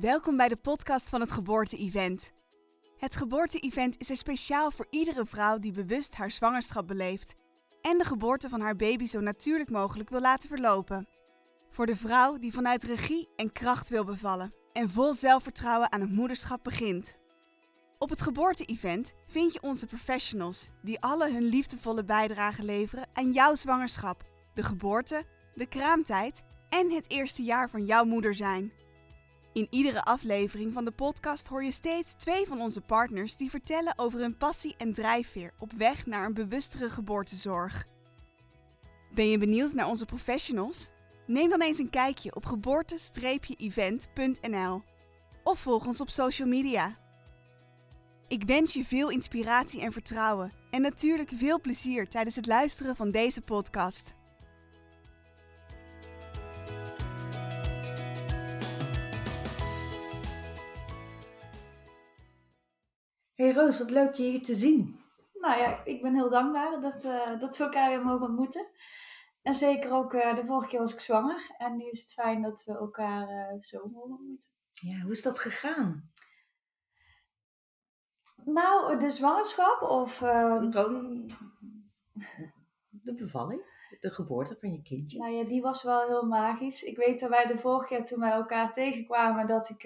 Welkom 0.00 0.36
bij 0.36 0.48
de 0.48 0.56
podcast 0.56 1.08
van 1.08 1.20
het 1.20 1.32
Geboorte-event. 1.32 2.32
Het 2.96 3.16
Geboorte-event 3.16 3.98
is 3.98 4.10
er 4.10 4.16
speciaal 4.16 4.70
voor 4.70 4.86
iedere 4.90 5.24
vrouw 5.24 5.58
die 5.58 5.72
bewust 5.72 6.14
haar 6.14 6.30
zwangerschap 6.30 6.86
beleeft 6.86 7.34
en 7.82 7.98
de 7.98 8.04
geboorte 8.04 8.48
van 8.48 8.60
haar 8.60 8.76
baby 8.76 9.06
zo 9.06 9.20
natuurlijk 9.20 9.70
mogelijk 9.70 10.10
wil 10.10 10.20
laten 10.20 10.48
verlopen. 10.48 11.08
Voor 11.70 11.86
de 11.86 11.96
vrouw 11.96 12.38
die 12.38 12.52
vanuit 12.52 12.84
regie 12.84 13.28
en 13.36 13.52
kracht 13.52 13.88
wil 13.88 14.04
bevallen 14.04 14.54
en 14.72 14.90
vol 14.90 15.14
zelfvertrouwen 15.14 15.92
aan 15.92 16.00
het 16.00 16.12
moederschap 16.12 16.64
begint. 16.64 17.16
Op 17.98 18.10
het 18.10 18.22
Geboorte-event 18.22 19.14
vind 19.26 19.52
je 19.52 19.62
onze 19.62 19.86
professionals 19.86 20.68
die 20.82 21.00
alle 21.00 21.32
hun 21.32 21.44
liefdevolle 21.44 22.04
bijdrage 22.04 22.64
leveren 22.64 23.08
aan 23.12 23.32
jouw 23.32 23.54
zwangerschap, 23.54 24.24
de 24.54 24.62
geboorte, 24.62 25.24
de 25.54 25.66
kraamtijd 25.66 26.42
en 26.68 26.90
het 26.90 27.10
eerste 27.10 27.42
jaar 27.42 27.70
van 27.70 27.84
jouw 27.84 28.04
moeder 28.04 28.34
zijn. 28.34 28.72
In 29.56 29.66
iedere 29.70 30.02
aflevering 30.02 30.72
van 30.72 30.84
de 30.84 30.90
podcast 30.90 31.48
hoor 31.48 31.64
je 31.64 31.70
steeds 31.70 32.14
twee 32.14 32.46
van 32.46 32.60
onze 32.60 32.80
partners 32.80 33.36
die 33.36 33.50
vertellen 33.50 33.98
over 33.98 34.20
hun 34.20 34.36
passie 34.36 34.74
en 34.78 34.92
drijfveer 34.92 35.52
op 35.58 35.72
weg 35.72 36.06
naar 36.06 36.26
een 36.26 36.34
bewustere 36.34 36.90
geboortezorg. 36.90 37.86
Ben 39.14 39.30
je 39.30 39.38
benieuwd 39.38 39.72
naar 39.72 39.86
onze 39.86 40.04
professionals? 40.04 40.90
Neem 41.26 41.50
dan 41.50 41.62
eens 41.62 41.78
een 41.78 41.90
kijkje 41.90 42.34
op 42.34 42.46
geboorte-event.nl 42.46 44.82
of 45.42 45.58
volg 45.58 45.86
ons 45.86 46.00
op 46.00 46.10
social 46.10 46.48
media. 46.48 46.96
Ik 48.28 48.44
wens 48.44 48.74
je 48.74 48.84
veel 48.84 49.10
inspiratie 49.10 49.80
en 49.80 49.92
vertrouwen 49.92 50.52
en 50.70 50.80
natuurlijk 50.80 51.30
veel 51.34 51.60
plezier 51.60 52.08
tijdens 52.08 52.36
het 52.36 52.46
luisteren 52.46 52.96
van 52.96 53.10
deze 53.10 53.40
podcast. 53.40 54.14
Hey 63.36 63.52
Roos, 63.52 63.78
wat 63.78 63.90
leuk 63.90 64.14
je 64.14 64.22
hier 64.22 64.42
te 64.42 64.54
zien. 64.54 65.00
Nou 65.34 65.58
ja, 65.58 65.84
ik 65.84 66.02
ben 66.02 66.14
heel 66.14 66.30
dankbaar 66.30 66.80
dat, 66.80 67.04
uh, 67.04 67.40
dat 67.40 67.56
we 67.56 67.64
elkaar 67.64 67.88
weer 67.88 68.04
mogen 68.04 68.26
ontmoeten. 68.26 68.66
En 69.42 69.54
zeker 69.54 69.92
ook, 69.92 70.12
uh, 70.12 70.34
de 70.34 70.44
vorige 70.44 70.68
keer 70.68 70.78
was 70.78 70.92
ik 70.92 71.00
zwanger. 71.00 71.54
En 71.58 71.76
nu 71.76 71.88
is 71.88 72.00
het 72.00 72.12
fijn 72.12 72.42
dat 72.42 72.64
we 72.64 72.72
elkaar 72.72 73.28
uh, 73.28 73.62
zo 73.62 73.88
mogen 73.88 74.10
ontmoeten. 74.10 74.50
Ja, 74.70 75.00
hoe 75.00 75.10
is 75.10 75.22
dat 75.22 75.38
gegaan? 75.38 76.10
Nou, 78.44 78.98
de 78.98 79.10
zwangerschap 79.10 79.82
of... 79.82 80.16
Gewoon 80.16 81.30
de 82.90 83.14
bevalling, 83.14 83.62
de 84.00 84.10
geboorte 84.10 84.56
van 84.60 84.72
je 84.72 84.82
kindje. 84.82 85.18
Nou 85.18 85.32
ja, 85.32 85.44
die 85.44 85.62
was 85.62 85.82
wel 85.82 86.06
heel 86.06 86.26
magisch. 86.26 86.82
Ik 86.82 86.96
weet 86.96 87.20
dat 87.20 87.30
wij 87.30 87.46
de 87.46 87.58
vorige 87.58 87.86
keer 87.86 88.04
toen 88.04 88.20
wij 88.20 88.30
elkaar 88.32 88.72
tegenkwamen, 88.72 89.46
dat 89.46 89.68
ik 89.68 89.82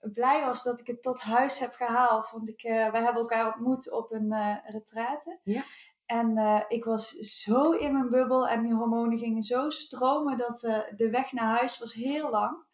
blij 0.00 0.44
was 0.44 0.62
dat 0.62 0.80
ik 0.80 0.86
het 0.86 1.02
tot 1.02 1.20
huis 1.20 1.58
heb 1.58 1.72
gehaald. 1.72 2.30
Want 2.30 2.48
ik, 2.48 2.64
uh, 2.64 2.90
wij 2.90 3.02
hebben 3.02 3.22
elkaar 3.22 3.46
ontmoet 3.46 3.92
op 3.92 4.12
een 4.12 4.32
uh, 4.32 4.56
retraite. 4.64 5.40
Ja. 5.42 5.62
En 6.06 6.38
uh, 6.38 6.62
ik 6.68 6.84
was 6.84 7.08
zo 7.18 7.70
in 7.70 7.92
mijn 7.92 8.10
bubbel 8.10 8.48
en 8.48 8.62
die 8.62 8.74
hormonen 8.74 9.18
gingen 9.18 9.42
zo 9.42 9.70
stromen 9.70 10.36
dat 10.36 10.60
de 10.96 11.08
weg 11.10 11.32
naar 11.32 11.56
huis 11.56 11.78
was 11.78 11.92
heel 11.92 12.30
lang. 12.30 12.68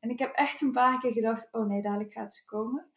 En 0.00 0.10
ik 0.10 0.18
heb 0.18 0.34
echt 0.34 0.60
een 0.60 0.72
paar 0.72 1.00
keer 1.00 1.12
gedacht, 1.12 1.48
oh 1.52 1.66
nee, 1.66 1.82
dadelijk 1.82 2.12
gaat 2.12 2.34
ze 2.34 2.44
komen. 2.44 2.90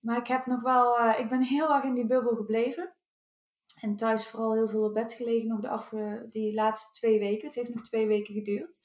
Maar 0.00 0.16
ik 0.16 0.26
heb 0.26 0.46
nog 0.46 0.62
wel, 0.62 1.10
ik 1.10 1.28
ben 1.28 1.42
heel 1.42 1.74
erg 1.74 1.84
in 1.84 1.94
die 1.94 2.06
bubbel 2.06 2.36
gebleven. 2.36 2.94
En 3.80 3.96
thuis 3.96 4.28
vooral 4.28 4.54
heel 4.54 4.68
veel 4.68 4.84
op 4.84 4.94
bed 4.94 5.12
gelegen 5.12 5.48
nog 5.48 5.60
de 5.60 5.68
af, 5.68 5.92
die 6.30 6.54
laatste 6.54 6.92
twee 6.92 7.18
weken. 7.18 7.46
Het 7.46 7.56
heeft 7.56 7.74
nog 7.74 7.82
twee 7.82 8.06
weken 8.06 8.34
geduurd. 8.34 8.80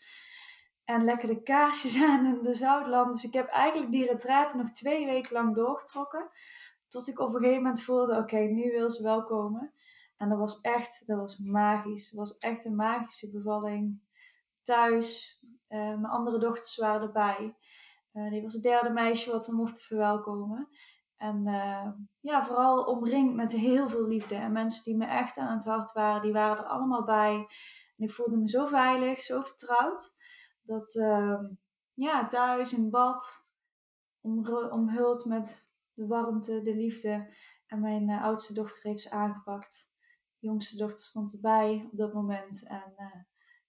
En 0.85 1.03
lekker 1.03 1.27
de 1.27 1.43
kaarsjes 1.43 2.01
aan 2.09 2.25
en 2.25 2.41
de 2.41 2.53
zoutlamp. 2.53 3.13
Dus 3.13 3.23
ik 3.23 3.33
heb 3.33 3.47
eigenlijk 3.47 3.91
die 3.91 4.05
retraite 4.05 4.57
nog 4.57 4.69
twee 4.69 5.05
weken 5.05 5.33
lang 5.33 5.55
doorgetrokken. 5.55 6.29
Tot 6.87 7.07
ik 7.07 7.19
op 7.19 7.33
een 7.33 7.41
gegeven 7.41 7.63
moment 7.63 7.83
voelde, 7.83 8.17
oké, 8.17 8.37
nu 8.37 8.71
wil 8.71 8.89
ze 8.89 9.03
wel 9.03 9.23
komen. 9.23 9.73
En 10.17 10.29
dat 10.29 10.37
was 10.37 10.61
echt, 10.61 11.03
dat 11.07 11.17
was 11.17 11.37
magisch. 11.37 12.09
Het 12.09 12.19
was 12.19 12.37
echt 12.37 12.65
een 12.65 12.75
magische 12.75 13.31
bevalling. 13.31 14.01
Thuis, 14.61 15.39
uh, 15.69 15.79
mijn 15.79 16.05
andere 16.05 16.39
dochters 16.39 16.77
waren 16.77 17.01
erbij. 17.01 17.55
Uh, 18.13 18.29
die 18.29 18.41
was 18.41 18.53
het 18.53 18.63
derde 18.63 18.89
meisje 18.89 19.31
wat 19.31 19.45
we 19.45 19.55
mochten 19.55 19.83
verwelkomen. 19.83 20.67
En 21.17 21.47
uh, 21.47 21.87
ja, 22.19 22.43
vooral 22.43 22.83
omringd 22.83 23.35
met 23.35 23.51
heel 23.51 23.89
veel 23.89 24.07
liefde. 24.07 24.35
En 24.35 24.51
mensen 24.51 24.83
die 24.83 24.97
me 24.97 25.05
echt 25.05 25.37
aan 25.37 25.53
het 25.53 25.65
hart 25.65 25.91
waren, 25.91 26.21
die 26.21 26.33
waren 26.33 26.57
er 26.57 26.69
allemaal 26.69 27.03
bij. 27.03 27.33
En 27.97 28.05
ik 28.05 28.11
voelde 28.11 28.37
me 28.37 28.49
zo 28.49 28.65
veilig, 28.65 29.21
zo 29.21 29.41
vertrouwd 29.41 30.12
dat 30.63 30.95
uh, 30.95 31.39
ja, 31.93 32.25
thuis 32.25 32.73
in 32.73 32.89
bad, 32.89 33.47
omhuld 34.71 35.25
met 35.25 35.67
de 35.93 36.07
warmte, 36.07 36.61
de 36.61 36.75
liefde. 36.75 37.33
En 37.67 37.79
mijn 37.79 38.09
uh, 38.09 38.23
oudste 38.23 38.53
dochter 38.53 38.83
heeft 38.83 39.01
ze 39.01 39.11
aangepakt. 39.11 39.91
Jongste 40.39 40.77
dochter 40.77 41.05
stond 41.05 41.33
erbij 41.33 41.87
op 41.91 41.97
dat 41.97 42.13
moment. 42.13 42.67
En 42.67 42.93
uh, 42.97 43.23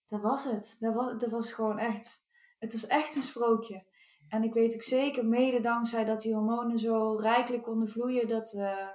dat 0.06 0.20
was 0.20 0.44
het. 0.44 0.76
Dat 0.78 0.94
was, 0.94 1.18
dat 1.18 1.30
was 1.30 1.52
gewoon 1.52 1.78
echt, 1.78 2.24
het 2.58 2.72
was 2.72 2.86
echt 2.86 3.16
een 3.16 3.22
sprookje. 3.22 3.92
En 4.28 4.42
ik 4.42 4.54
weet 4.54 4.74
ook 4.74 4.82
zeker, 4.82 5.26
mede 5.26 5.60
dankzij 5.60 6.04
dat 6.04 6.22
die 6.22 6.34
hormonen 6.34 6.78
zo 6.78 7.16
rijkelijk 7.16 7.62
konden 7.62 7.88
vloeien, 7.88 8.28
dat, 8.28 8.52
uh, 8.52 8.90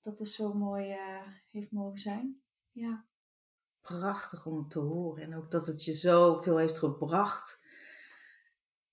dat 0.00 0.18
het 0.18 0.28
zo 0.28 0.54
mooi 0.54 0.96
heeft 1.50 1.70
mogen 1.70 1.98
zijn. 1.98 2.42
Ja 2.72 3.04
prachtig 3.84 4.46
om 4.46 4.68
te 4.68 4.78
horen. 4.78 5.22
En 5.22 5.36
ook 5.36 5.50
dat 5.50 5.66
het 5.66 5.84
je 5.84 5.92
zoveel 5.92 6.56
heeft 6.56 6.78
gebracht. 6.78 7.60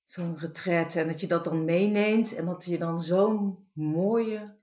Zo'n 0.03 0.37
retret. 0.37 0.95
En 0.95 1.07
dat 1.07 1.21
je 1.21 1.27
dat 1.27 1.43
dan 1.43 1.65
meeneemt. 1.65 2.35
En 2.35 2.45
dat 2.45 2.65
je 2.65 2.77
dan 2.77 2.99
zo'n 2.99 3.69
mooie 3.73 4.59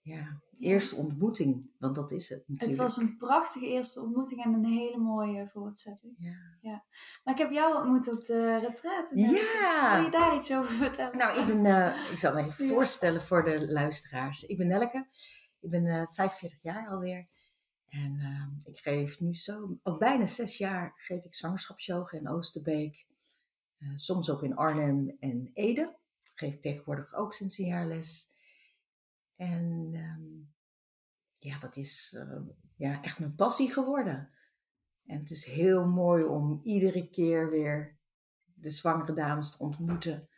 ja, 0.00 0.40
eerste 0.58 0.96
ontmoeting. 0.96 1.70
Want 1.78 1.94
dat 1.94 2.10
is 2.10 2.28
het 2.28 2.48
natuurlijk. 2.48 2.80
Het 2.80 2.88
was 2.88 2.96
een 2.96 3.16
prachtige 3.16 3.66
eerste 3.66 4.00
ontmoeting 4.00 4.44
en 4.44 4.52
een 4.52 4.64
hele 4.64 4.98
mooie 4.98 5.48
voortzetting. 5.48 6.14
Ja. 6.16 6.36
ja. 6.60 6.84
Maar 7.24 7.34
ik 7.34 7.40
heb 7.40 7.50
jou 7.50 7.76
ontmoet 7.76 8.14
op 8.14 8.24
de 8.24 8.58
retret. 8.58 9.10
Ja. 9.14 9.94
Wil 9.94 10.04
je 10.04 10.10
daar 10.10 10.36
iets 10.36 10.52
over 10.52 10.74
vertellen? 10.74 11.18
Nou, 11.18 11.40
ik 11.40 11.46
ben... 11.46 11.64
Uh, 11.64 12.10
ik 12.10 12.18
zal 12.18 12.34
me 12.34 12.42
even 12.42 12.68
voorstellen 12.68 13.20
voor 13.20 13.44
de 13.44 13.72
luisteraars. 13.72 14.44
Ik 14.44 14.58
ben 14.58 14.66
Nelke. 14.66 15.06
Ik 15.60 15.70
ben 15.70 15.84
uh, 15.84 16.06
45 16.06 16.62
jaar 16.62 16.88
alweer. 16.88 17.28
En 17.88 18.14
uh, 18.14 18.46
ik 18.64 18.78
geef 18.78 19.20
nu 19.20 19.34
zo, 19.34 19.78
al 19.82 19.96
bijna 19.96 20.26
zes 20.26 20.58
jaar, 20.58 20.92
geef 20.96 21.24
ik 21.24 21.34
zwangerschapsyoga 21.34 22.16
in 22.16 22.28
Oosterbeek. 22.28 23.06
Uh, 23.78 23.92
soms 23.94 24.30
ook 24.30 24.42
in 24.42 24.56
Arnhem 24.56 25.16
en 25.20 25.50
Ede. 25.52 25.96
Geef 26.34 26.52
ik 26.54 26.60
tegenwoordig 26.60 27.14
ook 27.14 27.32
sinds 27.32 27.58
een 27.58 27.66
jaar 27.66 27.86
les. 27.86 28.28
En 29.36 29.94
um, 29.94 30.54
ja, 31.32 31.58
dat 31.58 31.76
is 31.76 32.14
uh, 32.18 32.40
ja, 32.76 33.02
echt 33.02 33.18
mijn 33.18 33.34
passie 33.34 33.72
geworden. 33.72 34.30
En 35.04 35.18
het 35.18 35.30
is 35.30 35.44
heel 35.44 35.88
mooi 35.88 36.24
om 36.24 36.60
iedere 36.62 37.10
keer 37.10 37.50
weer 37.50 37.98
de 38.54 38.70
zwangere 38.70 39.12
dames 39.12 39.50
te 39.50 39.62
ontmoeten. 39.62 40.28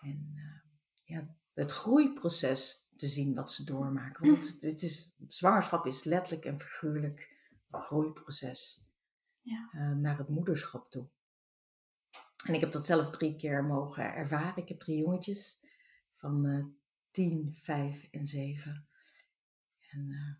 En 0.00 0.34
ja, 1.04 1.34
het 1.52 1.72
groeiproces 1.72 2.87
te 2.98 3.06
zien 3.06 3.34
wat 3.34 3.52
ze 3.52 3.64
doormaken. 3.64 4.26
Want 4.26 4.48
het, 4.48 4.62
het 4.62 4.82
is, 4.82 5.10
zwangerschap 5.26 5.86
is 5.86 6.04
letterlijk 6.04 6.44
en 6.44 6.60
figuurlijk 6.60 7.36
een 7.70 7.80
groeiproces 7.80 8.84
ja. 9.40 9.70
uh, 9.72 9.96
naar 9.96 10.18
het 10.18 10.28
moederschap 10.28 10.90
toe. 10.90 11.08
En 12.46 12.54
ik 12.54 12.60
heb 12.60 12.72
dat 12.72 12.86
zelf 12.86 13.10
drie 13.10 13.36
keer 13.36 13.64
mogen 13.64 14.14
ervaren. 14.14 14.62
Ik 14.62 14.68
heb 14.68 14.78
drie 14.78 14.98
jongetjes 14.98 15.58
van 16.16 16.46
uh, 16.46 16.64
tien, 17.10 17.54
vijf 17.54 18.08
en 18.10 18.26
zeven. 18.26 18.88
En 19.90 20.08
uh, 20.08 20.34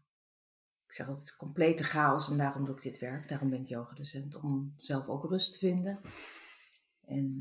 ik 0.86 0.92
zeg 0.92 1.08
altijd 1.08 1.36
complete 1.36 1.84
chaos 1.84 2.30
en 2.30 2.38
daarom 2.38 2.64
doe 2.64 2.74
ik 2.74 2.82
dit 2.82 2.98
werk. 2.98 3.28
Daarom 3.28 3.50
ben 3.50 3.60
ik 3.60 3.68
yogadocent, 3.68 4.36
om 4.36 4.74
zelf 4.76 5.06
ook 5.06 5.24
rust 5.24 5.52
te 5.52 5.58
vinden. 5.58 6.00
En 7.00 7.36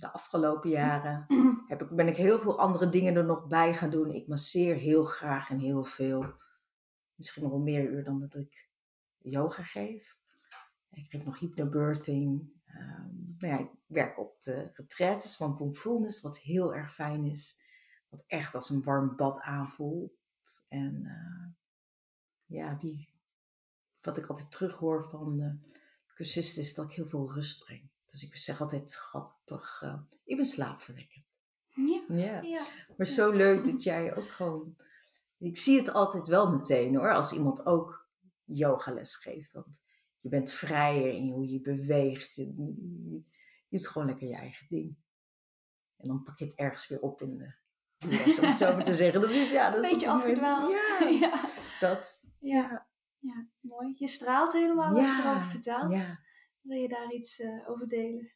de 0.00 0.12
afgelopen 0.12 0.70
jaren 0.70 1.24
heb 1.68 1.82
ik, 1.82 1.96
ben 1.96 2.08
ik 2.08 2.16
heel 2.16 2.38
veel 2.38 2.58
andere 2.58 2.88
dingen 2.88 3.14
er 3.14 3.24
nog 3.24 3.46
bij 3.46 3.74
gaan 3.74 3.90
doen. 3.90 4.10
Ik 4.10 4.28
masseer 4.28 4.76
heel 4.76 5.04
graag 5.04 5.50
en 5.50 5.58
heel 5.58 5.84
veel. 5.84 6.34
Misschien 7.14 7.42
nog 7.42 7.50
wel 7.52 7.60
meer 7.60 7.90
uur 7.90 8.04
dan 8.04 8.20
dat 8.20 8.34
ik 8.34 8.70
yoga 9.18 9.62
geef. 9.62 10.18
Ik 10.90 11.10
geef 11.10 11.24
nog 11.24 11.38
hypnobirthing. 11.38 12.54
Um, 12.66 13.34
nou 13.38 13.54
ja, 13.54 13.58
ik 13.58 13.70
werk 13.86 14.18
op 14.18 14.40
de 14.40 14.70
retraites 14.72 15.36
van 15.36 15.56
Mindfulness, 15.60 16.20
wat 16.20 16.38
heel 16.38 16.74
erg 16.74 16.92
fijn 16.92 17.24
is. 17.24 17.58
Wat 18.08 18.24
echt 18.26 18.54
als 18.54 18.70
een 18.70 18.82
warm 18.82 19.16
bad 19.16 19.40
aanvoelt. 19.40 20.12
En 20.68 21.02
uh, 21.04 21.54
ja, 22.44 22.74
die, 22.74 23.08
wat 24.00 24.16
ik 24.16 24.26
altijd 24.26 24.50
terughoor 24.50 25.08
van 25.08 25.36
de 25.36 25.58
cursisten 26.14 26.62
is 26.62 26.74
dat 26.74 26.84
ik 26.84 26.92
heel 26.92 27.06
veel 27.06 27.32
rust 27.32 27.64
breng. 27.64 27.90
Dus 28.06 28.22
ik 28.22 28.36
zeg 28.36 28.60
altijd 28.60 28.94
grappig, 28.94 29.82
uh, 29.84 29.98
ik 30.24 30.36
ben 30.36 30.46
slaapverwekkend. 30.46 31.24
Ja, 31.68 32.02
ja. 32.08 32.40
ja. 32.40 32.62
Maar 32.96 33.06
zo 33.06 33.30
leuk 33.30 33.64
dat 33.64 33.82
jij 33.82 34.16
ook 34.16 34.30
gewoon... 34.30 34.76
Ik 35.38 35.56
zie 35.56 35.78
het 35.78 35.92
altijd 35.92 36.26
wel 36.26 36.50
meteen 36.50 36.96
hoor, 36.96 37.14
als 37.14 37.32
iemand 37.32 37.66
ook 37.66 38.08
yogales 38.44 39.14
geeft. 39.14 39.52
Want 39.52 39.80
je 40.18 40.28
bent 40.28 40.50
vrijer 40.52 41.08
in 41.08 41.30
hoe 41.30 41.48
je 41.48 41.60
beweegt. 41.60 42.34
Je, 42.34 42.44
je 43.68 43.76
doet 43.78 43.88
gewoon 43.88 44.06
lekker 44.06 44.28
je 44.28 44.34
eigen 44.34 44.66
ding. 44.68 44.96
En 45.96 46.08
dan 46.08 46.22
pak 46.22 46.38
je 46.38 46.44
het 46.44 46.54
ergens 46.54 46.88
weer 46.88 47.00
op 47.00 47.22
in 47.22 47.36
de 47.38 47.54
les, 48.08 48.38
om 48.38 48.48
het 48.48 48.58
zo 48.58 48.74
maar 48.74 48.84
te 48.84 48.94
zeggen. 48.94 49.20
Dat 49.20 49.30
is, 49.30 49.50
ja, 49.50 49.70
dat 49.70 49.80
beetje 49.80 49.96
is 49.96 50.06
moment- 50.06 50.24
afgedwaald. 50.24 50.70
Ja, 50.72 51.08
ja. 51.28 51.40
dat. 51.80 52.20
Ja. 52.40 52.86
ja, 53.18 53.46
mooi. 53.60 53.94
Je 53.98 54.06
straalt 54.08 54.52
helemaal 54.52 54.96
als 54.96 55.16
je 55.16 55.22
erover 55.22 55.50
vertelt. 55.50 55.90
ja. 55.90 56.24
Wil 56.66 56.76
je 56.76 56.88
daar 56.88 57.12
iets 57.12 57.38
eh, 57.38 57.68
over 57.68 57.86
delen? 57.86 58.32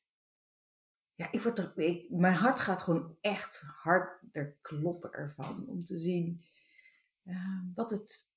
Ja, 1.15 1.33
ik 1.33 1.41
word 1.41 1.59
er, 1.59 1.79
ik, 1.79 2.11
mijn 2.11 2.35
hart 2.35 2.61
gaat 2.61 2.83
gewoon 2.83 3.17
echt 3.21 3.61
harder 3.61 4.59
kloppen 4.61 5.13
ervan. 5.13 5.67
Om 5.69 5.85
te 5.85 5.97
zien 5.97 6.45
eh, 7.23 7.61
wat 7.75 7.91
het 7.91 8.29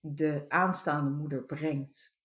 de 0.00 0.44
aanstaande 0.48 1.10
moeder 1.10 1.44
brengt. 1.44 2.16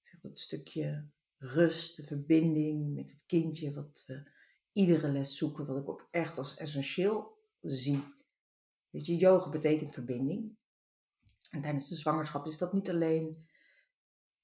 Zeg 0.00 0.20
dat 0.20 0.38
stukje 0.38 1.08
rust, 1.36 1.96
de 1.96 2.04
verbinding 2.04 2.94
met 2.94 3.10
het 3.10 3.26
kindje, 3.26 3.72
wat 3.72 4.04
we 4.06 4.30
iedere 4.72 5.08
les 5.08 5.36
zoeken, 5.36 5.66
wat 5.66 5.76
ik 5.76 5.88
ook 5.88 6.08
echt 6.10 6.38
als 6.38 6.56
essentieel 6.56 7.38
zie. 7.60 8.04
Weet 8.90 9.06
je, 9.06 9.16
yoga 9.16 9.48
betekent 9.48 9.94
verbinding. 9.94 10.56
En 11.50 11.60
tijdens 11.60 11.88
de 11.88 11.96
zwangerschap 11.96 12.46
is 12.46 12.58
dat 12.58 12.72
niet 12.72 12.90
alleen 12.90 13.48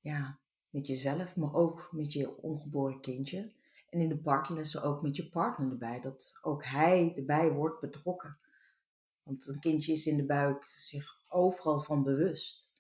ja, 0.01 0.41
met 0.75 0.87
jezelf, 0.87 1.37
maar 1.37 1.55
ook 1.55 1.89
met 1.93 2.13
je 2.13 2.37
ongeboren 2.43 3.01
kindje. 3.01 3.53
En 3.91 4.01
in 4.01 4.09
de 4.09 4.19
partnerlessen 4.19 4.83
ook 4.83 5.03
met 5.03 5.17
je 5.17 5.29
partner 5.29 5.71
erbij, 5.71 6.01
dat 6.01 6.39
ook 6.43 6.65
hij 6.65 7.13
erbij 7.17 7.53
wordt 7.53 7.81
betrokken. 7.81 8.39
Want 9.23 9.47
een 9.49 9.61
kindje 9.61 9.93
is 9.93 10.07
in 10.07 10.17
de 10.17 10.27
buik 10.27 10.75
zich 10.77 11.25
overal 11.29 11.81
van 11.81 12.03
bewust. 12.03 12.73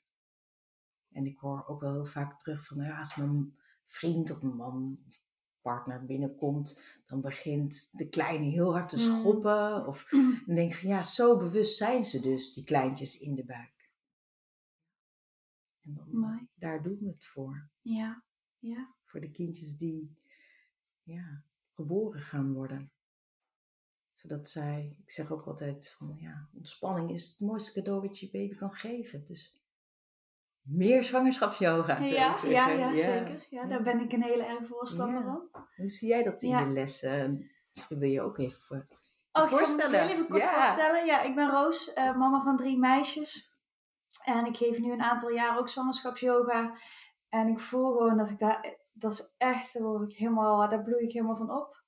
En 1.11 1.27
ik 1.27 1.39
hoor 1.39 1.65
ook 1.67 1.81
wel 1.81 1.93
heel 1.93 2.05
vaak 2.05 2.39
terug 2.39 2.67
van, 2.67 2.77
ja, 2.85 2.99
als 2.99 3.17
mijn 3.17 3.59
vriend 3.85 4.31
of 4.31 4.43
mijn 4.43 4.57
man 4.57 4.99
of 5.07 5.23
partner 5.61 6.05
binnenkomt, 6.05 6.83
dan 7.07 7.21
begint 7.21 7.89
de 7.93 8.09
kleine 8.09 8.45
heel 8.47 8.73
hard 8.73 8.89
te 8.89 8.97
Mm. 8.97 9.03
schoppen. 9.03 9.87
Of 9.87 10.09
dan 10.47 10.55
denk 10.55 10.71
ik 10.71 10.77
van, 10.77 10.89
ja, 10.89 11.03
zo 11.03 11.37
bewust 11.37 11.77
zijn 11.77 12.05
ze 12.05 12.21
dus, 12.21 12.53
die 12.53 12.65
kleintjes 12.65 13.19
in 13.19 13.35
de 13.35 13.45
buik. 13.45 13.74
En 15.85 15.95
dan, 15.95 16.19
Mooi. 16.19 16.49
daar 16.55 16.83
doen 16.83 16.99
we 17.01 17.07
het 17.07 17.27
voor 17.27 17.71
Ja, 17.81 18.23
ja. 18.59 18.95
voor 19.05 19.21
de 19.21 19.31
kindjes 19.31 19.77
die 19.77 20.17
ja, 21.03 21.43
geboren 21.73 22.21
gaan 22.21 22.53
worden. 22.53 22.93
Zodat 24.13 24.49
zij, 24.49 24.97
ik 25.05 25.11
zeg 25.11 25.33
ook 25.33 25.47
altijd 25.47 25.91
van 25.91 26.17
ja, 26.19 26.49
ontspanning 26.53 27.11
is 27.11 27.29
het 27.29 27.41
mooiste 27.41 27.73
cadeau 27.73 28.01
wat 28.01 28.19
je 28.19 28.27
je 28.27 28.33
baby 28.33 28.55
kan 28.57 28.71
geven. 28.73 29.25
Dus 29.25 29.63
meer 30.61 31.05
zwangerschapsyoga. 31.05 31.99
Ja, 31.99 32.07
zeggen. 32.07 32.49
ja, 32.51 32.69
ja, 32.69 32.97
zeker. 32.97 33.47
Ja, 33.51 33.63
Ja. 33.63 33.67
daar 33.69 33.83
ben 33.83 34.01
ik 34.01 34.13
een 34.13 34.23
hele 34.23 34.45
erg 34.45 34.67
voorstander 34.67 35.25
Ja. 35.25 35.25
van. 35.51 35.67
Hoe 35.77 35.89
zie 35.89 36.09
jij 36.09 36.23
dat 36.23 36.43
in 36.43 36.49
Ja. 36.49 36.65
de 36.65 36.71
lessen? 36.71 37.51
Misschien 37.73 37.99
wil 37.99 38.09
je 38.11 38.21
ook 38.23 38.39
even 38.39 38.89
Oh, 39.33 39.43
ik 39.43 39.49
zal 39.49 39.59
me 39.59 39.65
voorstellen. 39.65 40.01
heel 40.01 40.11
even 40.15 40.29
kort 40.29 40.41
Ja. 40.43 40.55
voorstellen. 40.55 41.07
Ja, 41.07 41.23
ik 41.23 41.35
ben 41.35 41.51
Roos, 41.51 41.93
eh, 41.93 42.17
mama 42.17 42.43
van 42.43 42.57
drie 42.57 42.79
meisjes. 42.79 43.54
En 44.25 44.47
ik 44.47 44.57
geef 44.57 44.79
nu 44.79 44.93
een 44.93 45.03
aantal 45.03 45.31
jaar 45.31 45.59
ook 45.59 45.69
zwangerschapsyoga. 45.69 46.77
En 47.29 47.49
ik 47.49 47.61
voel 47.61 47.93
gewoon 47.93 48.17
dat 48.17 48.31
ik 48.31 48.39
daar, 48.39 48.79
dat 48.93 49.13
is 49.13 49.35
echt, 49.37 49.73
daar, 49.73 49.83
word 49.83 50.11
ik 50.11 50.17
helemaal, 50.17 50.69
daar 50.69 50.83
bloei 50.83 51.05
ik 51.05 51.13
helemaal 51.13 51.37
van 51.37 51.51
op. 51.51 51.83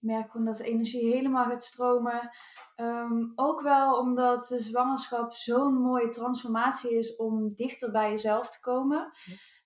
Ik 0.00 0.08
merk 0.08 0.30
gewoon 0.30 0.46
dat 0.46 0.56
de 0.56 0.64
energie 0.64 1.12
helemaal 1.14 1.44
gaat 1.44 1.62
stromen. 1.62 2.30
Ehm, 2.74 3.24
ook 3.34 3.60
wel 3.60 3.98
omdat 3.98 4.48
de 4.48 4.58
zwangerschap 4.58 5.32
zo'n 5.32 5.74
mooie 5.74 6.08
transformatie 6.08 6.98
is 6.98 7.16
om 7.16 7.54
dichter 7.54 7.90
bij 7.90 8.10
jezelf 8.10 8.50
te 8.50 8.60
komen. 8.60 9.12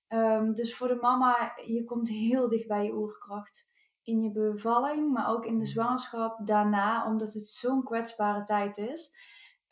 Ehm, 0.09 0.53
dus 0.53 0.77
voor 0.77 0.89
de 0.89 0.99
mama, 1.01 1.53
je 1.67 1.85
komt 1.85 2.09
heel 2.09 2.49
dicht 2.49 2.69
bij 2.69 2.85
je 2.85 2.95
oerkracht. 2.95 3.71
In 4.03 4.21
je 4.21 4.33
bevalling, 4.33 5.13
maar 5.13 5.29
ook 5.29 5.45
in 5.45 5.59
de 5.59 5.67
zwangerschap 5.67 6.47
daarna, 6.47 7.07
omdat 7.07 7.33
het 7.33 7.47
zo'n 7.47 7.83
kwetsbare 7.83 8.43
tijd 8.43 8.79
is. 8.79 9.11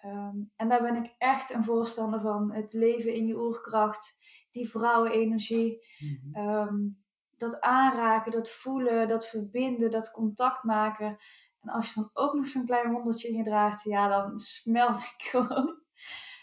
Ehm, 0.01 0.37
en 0.57 0.69
daar 0.69 0.83
ben 0.83 0.97
ik 0.97 1.15
echt 1.19 1.55
een 1.55 1.65
voorstander 1.65 2.21
van. 2.21 2.53
Het 2.53 2.73
leven 2.73 3.15
in 3.15 3.27
je 3.27 3.37
oerkracht, 3.37 4.19
die 4.53 4.69
vrouwenenergie. 4.69 5.87
Ehm, 6.33 6.89
dat 7.37 7.61
aanraken, 7.61 8.33
dat 8.33 8.51
voelen, 8.51 9.09
dat 9.09 9.29
verbinden, 9.29 9.91
dat 9.91 10.11
contact 10.11 10.65
maken. 10.65 11.19
En 11.61 11.73
als 11.73 11.95
je 11.95 12.01
dan 12.01 12.11
ook 12.13 12.35
nog 12.35 12.47
zo'n 12.47 12.65
klein 12.65 12.93
wondertje 12.93 13.29
in 13.29 13.37
je 13.37 13.45
draagt, 13.45 13.83
ja, 13.83 14.09
dan 14.09 14.39
smelt 14.39 15.01
ik 15.19 15.27
gewoon. 15.31 15.79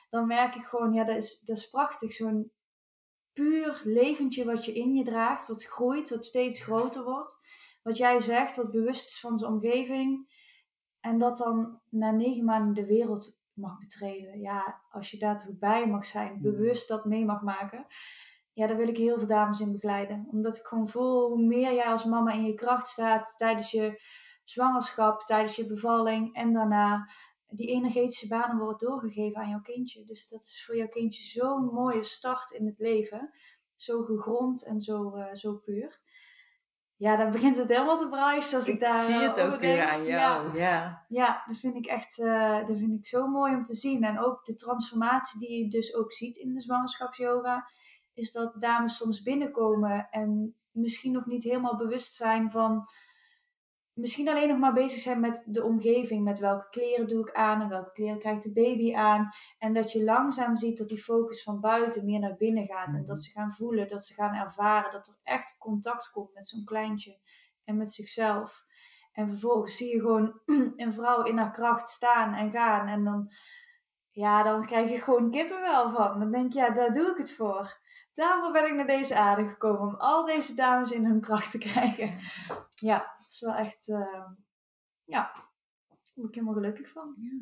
Dan 0.10 0.28
merk 0.28 0.56
ik 0.56 0.66
gewoon, 0.66 0.94
ja, 0.94 1.04
dat 1.04 1.16
is, 1.16 1.40
dat 1.40 1.58
is 1.58 1.70
prachtig. 1.70 2.12
Zo'n 2.12 2.52
puur 3.34 3.82
leventje 3.84 4.46
wat 4.46 4.66
je 4.66 4.74
in 4.74 4.94
je 4.94 5.04
draagt, 5.04 5.48
wat 5.48 5.64
groeit, 5.64 6.10
wat 6.10 6.26
steeds 6.26 6.64
groter 6.64 7.04
wordt. 7.04 7.46
Wat 7.84 7.98
jij 7.98 8.20
zegt, 8.20 8.56
wat 8.56 8.72
bewust 8.72 9.08
is 9.08 9.20
van 9.20 9.38
zijn 9.38 9.52
omgeving. 9.52 10.36
En 11.00 11.18
dat 11.18 11.38
dan 11.38 11.82
na 11.90 12.12
negen 12.12 12.46
maanden 12.46 12.74
de 12.74 12.86
wereld 12.86 13.37
mag 13.58 13.80
betreden. 13.80 14.40
Ja, 14.40 14.82
als 14.90 15.12
je 15.12 15.18
daar 15.18 15.38
toch 15.38 15.58
bij 15.58 15.88
mag 15.88 16.06
zijn, 16.06 16.42
bewust 16.42 16.88
dat 16.88 17.06
mee 17.06 17.26
mag 17.26 17.42
maken. 17.42 17.86
Ja, 18.54 18.68
daar 18.68 18.78
wil 18.78 18.88
ik 18.88 18.98
heel 18.98 19.18
veel 19.18 19.28
dames 19.28 19.60
in 19.60 19.72
begeleiden. 19.72 20.28
Omdat 20.32 20.58
ik 20.58 20.66
gewoon 20.66 20.88
voel 20.88 21.30
hoe 21.30 21.46
meer 21.46 21.74
jij 21.74 21.86
als 21.86 22.06
mama 22.06 22.32
in 22.32 22.44
je 22.44 22.54
kracht 22.54 22.88
staat 22.88 23.34
tijdens 23.38 23.72
je 23.72 24.02
zwangerschap, 24.44 25.22
tijdens 25.22 25.56
je 25.56 25.68
bevalling 25.68 26.36
en 26.36 26.54
daarna. 26.54 27.10
Die 27.50 27.68
energetische 27.68 28.28
banen 28.28 28.58
worden 28.58 28.88
doorgegeven 28.88 29.42
aan 29.42 29.50
jouw 29.50 29.62
kindje. 29.62 30.06
Dus 30.06 30.28
dat 30.28 30.40
is 30.40 30.64
voor 30.66 30.76
jouw 30.76 30.88
kindje 30.88 31.24
zo'n 31.24 31.66
mooie 31.66 32.04
start 32.04 32.52
in 32.52 32.66
het 32.66 32.80
leven. 32.80 33.32
Zo 33.76 34.04
gegrond 34.04 34.66
en 34.66 34.80
zo, 34.80 35.16
eh, 35.16 35.34
zo 35.34 35.56
puur. 35.56 36.00
Ja, 36.98 37.16
dan 37.16 37.32
begint 37.32 37.58
het 37.58 37.70
helemaal 37.70 37.98
te 37.98 38.08
bruisen 38.08 38.58
als 38.58 38.68
ik, 38.68 38.74
Ik 38.74 38.80
daar 38.80 39.04
zie 39.04 39.16
eh, 39.16 39.22
het 39.22 39.40
ook 39.40 39.60
weer 39.60 39.88
aan 39.90 40.06
jou. 40.06 40.58
Ja. 40.58 41.06
Ja, 41.08 41.44
dat 41.48 41.58
vind 41.58 41.76
ik 41.76 41.86
echt 41.86 42.20
eh, 42.20 42.68
dat 42.68 42.78
vind 42.78 42.94
ik 42.94 43.06
zo 43.06 43.28
mooi 43.28 43.56
om 43.56 43.64
te 43.64 43.74
zien. 43.74 44.04
En 44.04 44.20
ook 44.20 44.46
de 44.46 44.56
transformatie 44.56 45.40
die 45.40 45.64
je 45.64 45.70
dus 45.70 45.96
ook 45.96 46.14
ziet 46.14 46.38
in 46.38 46.54
de 46.54 46.62
zwangerschapsyoga, 46.62 47.70
is 48.14 48.32
dat 48.32 48.62
dames 48.62 48.98
soms 48.98 49.22
binnenkomen 49.22 50.08
en 50.12 50.56
misschien 50.72 51.12
nog 51.12 51.26
niet 51.26 51.44
helemaal 51.44 51.78
bewust 51.78 52.16
zijn 52.16 52.52
van, 52.52 52.88
misschien 53.98 54.30
alleen 54.30 54.48
nog 54.48 54.58
maar 54.58 54.74
bezig 54.74 55.00
zijn 55.00 55.20
met 55.20 55.44
de 55.46 55.64
omgeving, 55.64 56.24
met 56.24 56.40
welke 56.40 56.68
kleren 56.70 57.08
doe 57.08 57.22
ik 57.22 57.32
aan 57.34 57.62
en 57.62 57.70
welke 57.70 57.92
kleren 57.92 58.20
krijgt 58.20 58.44
de 58.44 58.52
baby 58.54 58.96
aan. 58.96 59.30
En 59.60 59.74
dat 59.74 59.92
je 59.92 60.04
langzaam 60.04 60.58
ziet 60.58 60.78
dat 60.78 60.88
die 60.88 61.04
focus 61.04 61.44
van 61.44 61.60
buiten 61.60 62.06
meer 62.06 62.20
naar 62.20 62.36
binnen 62.38 62.66
gaat 62.66 62.88
en 62.88 62.98
Mhm. 62.98 63.06
dat 63.06 63.24
ze 63.24 63.32
gaan 63.32 63.52
voelen, 63.54 63.88
dat 63.88 64.06
ze 64.06 64.14
gaan 64.14 64.34
ervaren, 64.34 64.92
dat 64.92 65.08
er 65.08 65.18
echt 65.34 65.58
contact 65.60 66.12
komt 66.12 66.34
met 66.34 66.48
zo'n 66.48 66.64
kleintje 66.66 67.18
en 67.64 67.78
met 67.78 67.94
zichzelf. 67.94 68.66
En 69.12 69.30
vervolgens 69.30 69.78
zie 69.78 69.94
je 69.94 70.00
gewoon 70.00 70.40
een 70.76 70.94
vrouw 70.94 71.24
in 71.24 71.38
haar 71.38 71.52
kracht 71.52 71.90
staan 71.90 72.34
en 72.34 72.52
gaan. 72.52 72.88
En 72.88 73.04
dan, 73.04 73.32
ja, 74.12 74.44
dan 74.44 74.66
krijg 74.66 74.90
je 74.90 75.02
gewoon 75.02 75.32
kippenvel 75.32 75.92
van. 75.92 76.20
Dan 76.20 76.32
denk 76.32 76.54
je, 76.54 76.60
ja, 76.60 76.70
daar 76.70 76.94
doe 76.94 77.12
ik 77.12 77.18
het 77.18 77.34
voor. 77.34 77.86
Daarvoor 78.14 78.52
ben 78.52 78.66
ik 78.66 78.74
naar 78.74 78.88
deze 78.88 79.16
aarde 79.16 79.48
gekomen. 79.48 79.82
Om 79.82 79.96
al 79.96 80.26
deze 80.26 80.56
dames 80.56 80.92
in 80.92 81.06
hun 81.06 81.22
kracht 81.22 81.52
te 81.52 81.58
krijgen. 81.58 82.18
Ja, 82.70 83.17
het 83.28 83.36
is 83.36 83.42
wel 83.42 83.56
echt, 83.56 83.90
eh, 83.90 84.30
ja, 85.04 85.34
daar 85.88 86.00
word 86.14 86.28
ik 86.28 86.36
helemaal 86.36 86.56
gelukkig 86.56 86.92
van. 86.92 87.16
Ja. 87.18 87.40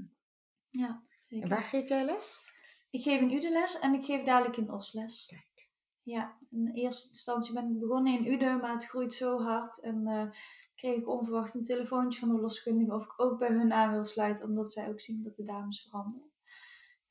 Ja, 0.69 1.03
zeker. 1.27 1.43
En 1.43 1.49
waar 1.49 1.63
geef 1.63 1.87
jij 1.87 2.05
les? 2.05 2.41
Ik 2.89 3.01
geef 3.01 3.21
in 3.21 3.33
Ude 3.33 3.49
les 3.49 3.79
en 3.79 3.93
ik 3.93 4.05
geef 4.05 4.23
dadelijk 4.23 4.57
in 4.57 4.71
Os 4.71 4.93
les. 4.93 5.25
Kijk. 5.25 5.69
Ja, 6.01 6.37
in 6.49 6.71
eerste 6.73 7.07
instantie 7.07 7.53
ben 7.53 7.73
ik 7.73 7.79
begonnen 7.79 8.13
in 8.13 8.33
Ude, 8.33 8.57
maar 8.61 8.73
het 8.73 8.85
groeit 8.85 9.13
zo 9.13 9.39
hard. 9.41 9.79
En 9.79 10.07
eh, 10.07 10.31
kreeg 10.75 10.95
ik 10.95 11.07
onverwacht 11.07 11.55
een 11.55 11.63
telefoontje 11.63 12.19
van 12.19 12.29
de 12.29 12.41
loskundige 12.41 12.93
of 12.93 13.03
ik 13.03 13.19
ook 13.19 13.39
bij 13.39 13.49
hun 13.49 13.73
aan 13.73 13.91
wil 13.91 14.03
sluiten, 14.03 14.45
omdat 14.45 14.71
zij 14.71 14.89
ook 14.89 14.99
zien 14.99 15.23
dat 15.23 15.35
de 15.35 15.43
dames 15.43 15.81
veranderen. 15.81 16.31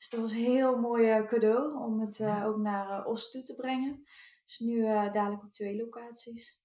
Dus 0.05 0.13
dat 0.13 0.21
was 0.21 0.33
een 0.33 0.39
heel 0.39 0.81
mooi 0.81 1.11
eh, 1.11 1.27
cadeau 1.27 1.79
om 1.85 2.01
het 2.01 2.21
eh, 2.21 2.45
ook 2.47 2.57
naar 2.57 3.01
eh, 3.01 3.07
Os 3.07 3.31
toe 3.31 3.43
te 3.43 3.55
brengen. 3.55 4.05
Dus 4.45 4.59
nu 4.59 4.83
dadelijk 4.83 5.43
op 5.43 5.51
twee 5.51 5.77
locaties. 5.77 6.61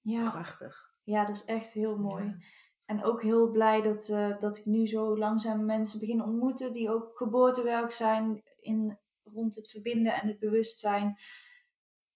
Ja, 0.00 0.30
Prachtig. 0.30 0.89
Ja, 1.10 1.24
dat 1.24 1.36
is 1.36 1.44
echt 1.44 1.72
heel 1.72 1.98
mooi. 1.98 2.24
Ja. 2.24 2.36
En 2.84 3.04
ook 3.04 3.22
heel 3.22 3.50
blij 3.50 3.82
dat, 3.82 4.08
eh, 4.08 4.40
dat 4.40 4.56
ik 4.56 4.64
nu 4.64 4.86
zo 4.86 5.18
langzaam 5.18 5.64
mensen 5.64 6.00
begin 6.00 6.22
ontmoeten 6.22 6.72
die 6.72 6.90
ook 6.90 7.16
geboortewerk 7.16 7.90
zijn 7.90 8.42
in, 8.60 8.98
rond 9.24 9.54
het 9.54 9.70
verbinden 9.70 10.14
en 10.14 10.28
het 10.28 10.38
bewustzijn. 10.38 11.18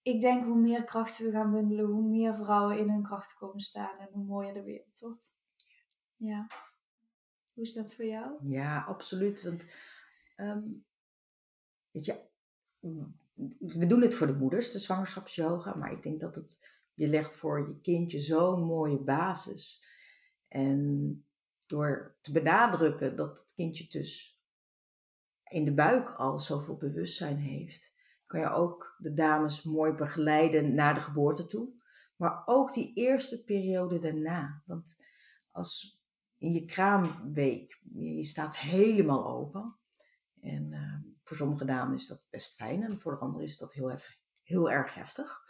Ik 0.02 0.20
denk 0.20 0.44
hoe 0.44 0.58
meer 0.58 0.84
krachten 0.84 1.24
we 1.24 1.30
gaan 1.30 1.52
bundelen, 1.52 1.84
hoe 1.84 2.08
meer 2.08 2.34
vrouwen 2.34 2.78
in 2.78 2.90
hun 2.90 3.02
kracht 3.02 3.34
komen 3.34 3.60
staan 3.60 3.98
en 3.98 4.08
hoe 4.12 4.24
mooier 4.24 4.54
de 4.54 4.62
wereld 4.62 4.98
wordt. 5.00 5.32
Ja. 6.16 6.46
Hoe 7.52 7.64
is 7.64 7.72
dat 7.72 7.94
voor 7.94 8.04
jou? 8.04 8.36
Ja, 8.40 8.82
absoluut. 8.82 9.42
Want 9.42 9.76
ehm, 10.36 10.62
weet 11.90 12.04
je, 12.04 12.20
we 13.58 13.86
doen 13.86 14.02
het 14.02 14.14
voor 14.14 14.26
de 14.26 14.34
moeders, 14.34 14.70
de 14.70 14.78
zwangerschapsyoga, 14.78 15.74
maar 15.74 15.92
ik 15.92 16.02
denk 16.02 16.20
dat 16.20 16.34
het, 16.34 16.78
je 16.94 17.06
legt 17.06 17.34
voor 17.34 17.58
je 17.58 17.80
kindje 17.80 18.18
zo'n 18.18 18.64
mooie 18.64 18.98
basis. 18.98 19.84
En 20.48 21.24
door 21.66 22.16
te 22.20 22.32
benadrukken 22.32 23.16
dat 23.16 23.38
het 23.38 23.54
kindje 23.54 23.86
dus 23.88 24.38
in 25.44 25.64
de 25.64 25.74
buik 25.74 26.08
al 26.08 26.38
zoveel 26.38 26.76
bewustzijn 26.76 27.38
heeft, 27.38 27.94
kan 28.26 28.40
je 28.40 28.50
ook 28.50 28.96
de 28.98 29.12
dames 29.12 29.62
mooi 29.62 29.92
begeleiden 29.92 30.74
naar 30.74 30.94
de 30.94 31.00
geboorte 31.00 31.46
toe. 31.46 31.68
Maar 32.16 32.42
ook 32.44 32.72
die 32.72 32.92
eerste 32.94 33.44
periode 33.44 33.98
daarna. 33.98 34.62
Want 34.66 34.98
als 35.50 36.02
in 36.38 36.52
je 36.52 36.64
kraamweek, 36.64 37.80
je 37.94 38.24
staat 38.24 38.58
helemaal 38.58 39.26
open. 39.26 39.76
En 40.40 40.72
uh, 40.72 41.12
voor 41.22 41.36
sommige 41.36 41.64
dames 41.64 42.02
is 42.02 42.08
dat 42.08 42.26
best 42.30 42.54
fijn 42.54 42.82
en 42.82 43.00
voor 43.00 43.12
de 43.12 43.18
anderen 43.18 43.46
is 43.46 43.56
dat 43.56 43.72
heel, 43.72 43.94
heel 44.42 44.70
erg 44.70 44.94
heftig. 44.94 45.42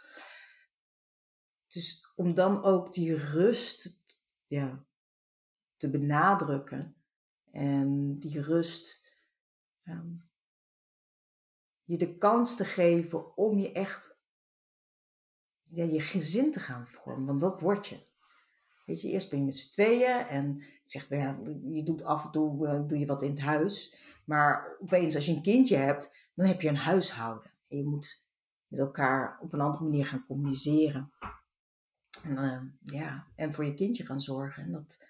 Dus 1.75 2.13
om 2.15 2.33
dan 2.33 2.63
ook 2.63 2.93
die 2.93 3.15
rust 3.15 4.01
ja, 4.47 4.85
te 5.77 5.89
benadrukken 5.89 6.95
en 7.51 8.19
die 8.19 8.41
rust 8.41 9.13
um, 9.83 10.21
je 11.83 11.97
de 11.97 12.17
kans 12.17 12.55
te 12.55 12.65
geven 12.65 13.37
om 13.37 13.57
je 13.57 13.71
echt 13.71 14.19
ja, 15.63 15.83
je 15.83 15.99
gezin 15.99 16.51
te 16.51 16.59
gaan 16.59 16.85
vormen, 16.85 17.25
want 17.25 17.39
dat 17.39 17.59
word 17.59 17.87
je. 17.87 18.03
Weet 18.85 19.01
je, 19.01 19.09
eerst 19.09 19.29
ben 19.29 19.39
je 19.39 19.45
met 19.45 19.57
z'n 19.57 19.71
tweeën 19.71 20.25
en 20.27 20.63
zegt, 20.85 21.09
ja, 21.09 21.39
je 21.63 21.83
doet 21.83 22.03
af 22.03 22.25
en 22.25 22.31
toe 22.31 22.67
uh, 22.67 22.87
doe 22.87 22.99
je 22.99 23.05
wat 23.05 23.21
in 23.21 23.29
het 23.29 23.39
huis. 23.39 24.03
Maar 24.25 24.77
opeens 24.79 25.15
als 25.15 25.25
je 25.25 25.33
een 25.33 25.41
kindje 25.41 25.75
hebt, 25.75 26.29
dan 26.35 26.45
heb 26.45 26.61
je 26.61 26.67
een 26.67 26.75
huishouden. 26.75 27.51
En 27.67 27.77
je 27.77 27.85
moet 27.85 28.23
met 28.67 28.79
elkaar 28.79 29.39
op 29.41 29.53
een 29.53 29.61
andere 29.61 29.83
manier 29.83 30.05
gaan 30.05 30.25
communiceren. 30.25 31.13
En, 32.25 32.37
uh, 32.37 32.97
ja, 32.99 33.27
en 33.35 33.53
voor 33.53 33.65
je 33.65 33.73
kindje 33.73 34.05
gaan 34.05 34.21
zorgen. 34.21 34.63
En 34.63 34.71
dat 34.71 35.05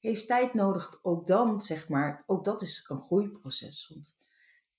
heeft 0.00 0.26
tijd 0.26 0.54
nodig. 0.54 0.98
Ook 1.02 1.26
dan, 1.26 1.60
zeg 1.60 1.88
maar, 1.88 2.22
ook 2.26 2.44
dat 2.44 2.62
is 2.62 2.84
een 2.88 2.98
groeiproces. 2.98 3.88
Want 3.88 4.16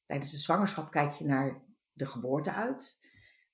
tijdens 0.06 0.32
de 0.32 0.38
zwangerschap 0.38 0.92
kijk 0.92 1.14
je 1.14 1.26
naar 1.26 1.64
de 1.94 2.06
geboorte 2.06 2.54
uit 2.54 3.00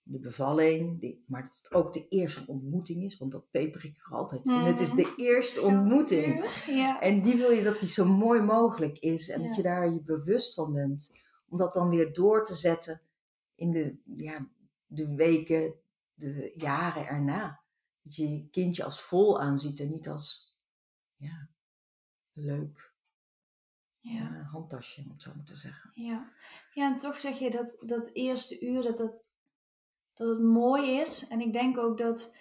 de 0.04 0.20
bevalling, 0.20 1.00
die, 1.00 1.24
maar 1.28 1.44
dat 1.44 1.56
het 1.56 1.74
ook 1.74 1.94
de 1.94 2.08
eerste 2.08 2.48
ontmoeting 2.48 3.04
is, 3.04 3.18
want 3.18 3.32
dat 3.32 3.52
peper 3.52 3.86
ik 3.86 3.98
er 3.98 4.16
altijd 4.16 4.48
in. 4.48 4.54
Het 4.54 4.80
is 4.80 4.92
de 4.92 5.02
mhm. 5.02 5.22
eerste 5.22 5.62
ontmoeting. 5.62 6.46
Ja. 6.68 7.00
En 7.02 7.22
die 7.22 7.36
wil 7.36 7.52
je 7.52 7.64
dat 7.64 7.80
die 7.80 7.90
zo 7.90 8.06
mooi 8.06 8.42
mogelijk 8.42 8.98
is 9.00 9.30
en 9.30 9.46
dat 9.46 9.56
je 9.56 9.62
daar 9.62 9.94
je 9.94 10.02
bewust 10.02 10.54
van 10.54 10.74
bent. 10.74 11.12
Om 11.50 11.58
dat 11.58 11.74
dan 11.74 11.90
weer 11.90 12.14
door 12.14 12.46
te 12.46 12.56
zetten 12.56 13.02
in 13.56 13.72
de, 13.72 13.98
ja, 14.16 14.48
de 14.86 15.16
weken, 15.16 15.74
de 16.14 16.54
jaren 16.56 17.08
erna. 17.08 17.63
Dat 18.04 18.16
je 18.16 18.30
je 18.30 18.50
kindje 18.50 18.84
als 18.84 19.02
vol 19.02 19.40
aanziet 19.40 19.80
en 19.80 19.90
niet 19.90 20.10
als 20.10 20.58
ja, 21.16 21.50
leuk 22.32 22.94
ja. 24.00 24.48
handtasje, 24.52 25.02
om 25.02 25.12
het 25.12 25.22
zo 25.22 25.32
maar 25.36 25.46
te 25.46 25.56
zeggen. 25.56 25.92
Ja. 25.94 26.32
ja, 26.74 26.92
en 26.92 26.98
toch 26.98 27.18
zeg 27.18 27.40
je 27.40 27.50
dat 27.50 27.78
dat 27.86 28.10
eerste 28.14 28.66
uur, 28.66 28.82
dat 28.82 28.98
dat 28.98 29.24
dat 30.14 30.28
het 30.28 30.42
mooi 30.42 31.00
is. 31.00 31.28
En 31.28 31.42
ik 31.42 31.54
denk 31.54 31.78
ook 31.78 31.98
dat, 31.98 32.36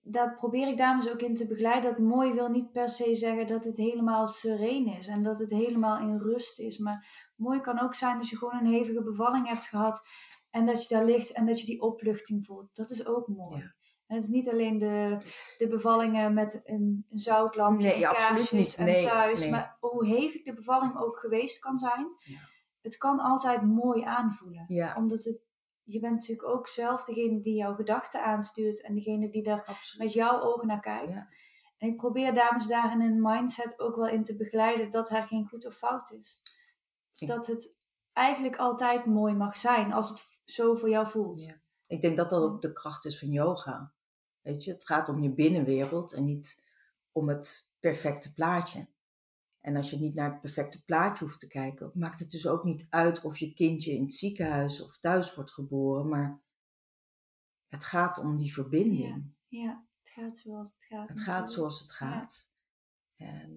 daar 0.00 0.34
probeer 0.34 0.68
ik 0.68 0.76
dames 0.76 1.10
ook 1.10 1.20
in 1.20 1.34
te 1.34 1.46
begeleiden. 1.46 1.90
Dat 1.90 2.00
mooi 2.00 2.32
wil 2.32 2.48
niet 2.48 2.72
per 2.72 2.88
se 2.88 3.14
zeggen 3.14 3.46
dat 3.46 3.64
het 3.64 3.76
helemaal 3.76 4.26
sereen 4.26 4.86
is 4.86 5.06
en 5.06 5.22
dat 5.22 5.38
het 5.38 5.50
helemaal 5.50 5.98
in 5.98 6.18
rust 6.18 6.58
is. 6.58 6.78
Maar 6.78 7.30
mooi 7.36 7.60
kan 7.60 7.80
ook 7.80 7.94
zijn 7.94 8.18
als 8.18 8.30
je 8.30 8.36
gewoon 8.36 8.58
een 8.58 8.72
hevige 8.72 9.02
bevalling 9.02 9.46
hebt 9.46 9.66
gehad 9.66 10.06
en 10.50 10.66
dat 10.66 10.82
je 10.82 10.94
daar 10.94 11.04
ligt 11.04 11.32
en 11.32 11.46
dat 11.46 11.60
je 11.60 11.66
die 11.66 11.80
opluchting 11.80 12.46
voelt. 12.46 12.76
Dat 12.76 12.90
is 12.90 13.06
ook 13.06 13.28
mooi. 13.28 13.72
En 14.10 14.16
het 14.16 14.24
is 14.24 14.30
niet 14.30 14.48
alleen 14.48 14.78
de, 14.78 15.16
de 15.58 15.68
bevallingen 15.68 16.34
met 16.34 16.60
een, 16.64 17.06
een 17.10 17.18
zoutlampje 17.18 17.86
nee, 17.86 18.06
en 18.06 18.12
kaarsjes 18.12 18.50
niet. 18.50 18.78
Nee, 18.78 18.96
en 18.96 19.02
thuis. 19.02 19.48
Maar 19.48 19.76
hoe 19.80 20.06
hevig 20.06 20.42
de 20.42 20.54
bevalling 20.54 20.98
ook 20.98 21.18
geweest 21.18 21.58
kan 21.58 21.78
zijn. 21.78 22.06
Ja. 22.18 22.38
Het 22.80 22.96
kan 22.96 23.20
altijd 23.20 23.62
mooi 23.62 24.02
aanvoelen. 24.02 24.64
Ja. 24.66 24.96
Omdat 24.96 25.24
het 25.24 25.40
je 25.84 26.00
bent 26.00 26.14
natuurlijk 26.14 26.48
ook 26.48 26.68
zelf 26.68 27.04
degene 27.04 27.40
die 27.40 27.54
jouw 27.54 27.74
gedachten 27.74 28.24
aanstuurt 28.24 28.82
en 28.82 28.94
degene 28.94 29.30
die 29.30 29.42
daar 29.42 29.94
met 29.98 30.12
jouw 30.12 30.40
ogen 30.40 30.66
naar 30.66 30.80
kijkt. 30.80 31.26
En 31.78 31.88
ik 31.88 31.96
probeer 31.96 32.34
dames 32.34 32.66
daar 32.66 32.92
in 32.92 33.00
een 33.00 33.20
mindset 33.22 33.80
ook 33.80 33.96
wel 33.96 34.08
in 34.08 34.22
te 34.22 34.36
begeleiden 34.36 34.90
dat 34.90 35.10
er 35.10 35.26
geen 35.26 35.48
goed 35.48 35.66
of 35.66 35.74
fout 35.74 36.12
is. 36.12 36.42
Dus 37.10 37.28
dat 37.28 37.46
het 37.46 37.76
eigenlijk 38.12 38.56
altijd 38.56 39.04
mooi 39.04 39.34
mag 39.34 39.56
zijn 39.56 39.92
als 39.92 40.08
het 40.08 40.22
zo 40.44 40.74
voor 40.74 40.88
jou 40.88 41.06
voelt. 41.06 41.42
Ja. 41.42 41.60
Ik 41.86 42.00
denk 42.00 42.16
dat 42.16 42.30
dat 42.30 42.42
ook 42.42 42.60
de 42.60 42.72
kracht 42.72 43.04
is 43.04 43.18
van 43.18 43.28
yoga. 43.28 43.92
Weet 44.42 44.64
je, 44.64 44.72
het 44.72 44.86
gaat 44.86 45.08
om 45.08 45.22
je 45.22 45.34
binnenwereld 45.34 46.12
en 46.12 46.24
niet 46.24 46.64
om 47.12 47.28
het 47.28 47.72
perfecte 47.80 48.32
plaatje. 48.32 48.88
En 49.60 49.76
als 49.76 49.90
je 49.90 49.98
niet 49.98 50.14
naar 50.14 50.30
het 50.30 50.40
perfecte 50.40 50.84
plaatje 50.84 51.24
hoeft 51.24 51.40
te 51.40 51.46
kijken, 51.46 51.90
maakt 51.94 52.20
het 52.20 52.30
dus 52.30 52.46
ook 52.46 52.64
niet 52.64 52.86
uit 52.90 53.20
of 53.20 53.38
je 53.38 53.52
kindje 53.52 53.92
in 53.92 54.02
het 54.02 54.14
ziekenhuis 54.14 54.82
of 54.82 54.98
thuis 54.98 55.34
wordt 55.34 55.52
geboren, 55.52 56.08
maar 56.08 56.42
het 57.68 57.84
gaat 57.84 58.18
om 58.18 58.36
die 58.36 58.52
verbinding. 58.52 59.34
Ja, 59.48 59.62
ja 59.62 59.86
het 59.98 60.10
gaat 60.10 60.36
zoals 60.36 60.72
het 60.72 60.84
gaat. 60.84 61.08
Het 61.08 61.20
gaat 61.20 61.52
zoals 61.52 61.80
het 61.80 61.92
gaat. 61.92 62.50
En 63.16 63.54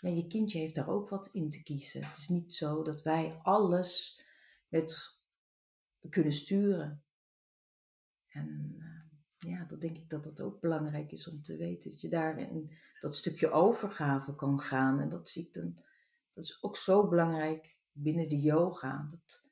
ja, 0.00 0.08
je 0.08 0.26
kindje 0.26 0.58
heeft 0.58 0.74
daar 0.74 0.88
ook 0.88 1.08
wat 1.08 1.28
in 1.32 1.50
te 1.50 1.62
kiezen. 1.62 2.04
Het 2.04 2.16
is 2.16 2.28
niet 2.28 2.52
zo 2.52 2.82
dat 2.82 3.02
wij 3.02 3.38
alles 3.42 4.24
met 4.68 5.20
kunnen 6.08 6.32
sturen. 6.32 7.04
En 8.28 8.79
ja, 9.48 9.64
dan 9.64 9.78
denk 9.78 9.96
ik 9.96 10.10
dat 10.10 10.24
dat 10.24 10.40
ook 10.40 10.60
belangrijk 10.60 11.12
is 11.12 11.28
om 11.28 11.42
te 11.42 11.56
weten. 11.56 11.90
Dat 11.90 12.00
je 12.00 12.08
daarin 12.08 12.70
dat 12.98 13.16
stukje 13.16 13.50
overgave 13.50 14.34
kan 14.34 14.60
gaan. 14.60 15.00
En 15.00 15.08
dat 15.08 15.28
zie 15.28 15.46
ik 15.46 15.52
dan, 15.52 15.74
dat 16.34 16.44
is 16.44 16.62
ook 16.62 16.76
zo 16.76 17.08
belangrijk 17.08 17.76
binnen 17.92 18.28
de 18.28 18.40
yoga. 18.40 19.08
Dat, 19.10 19.42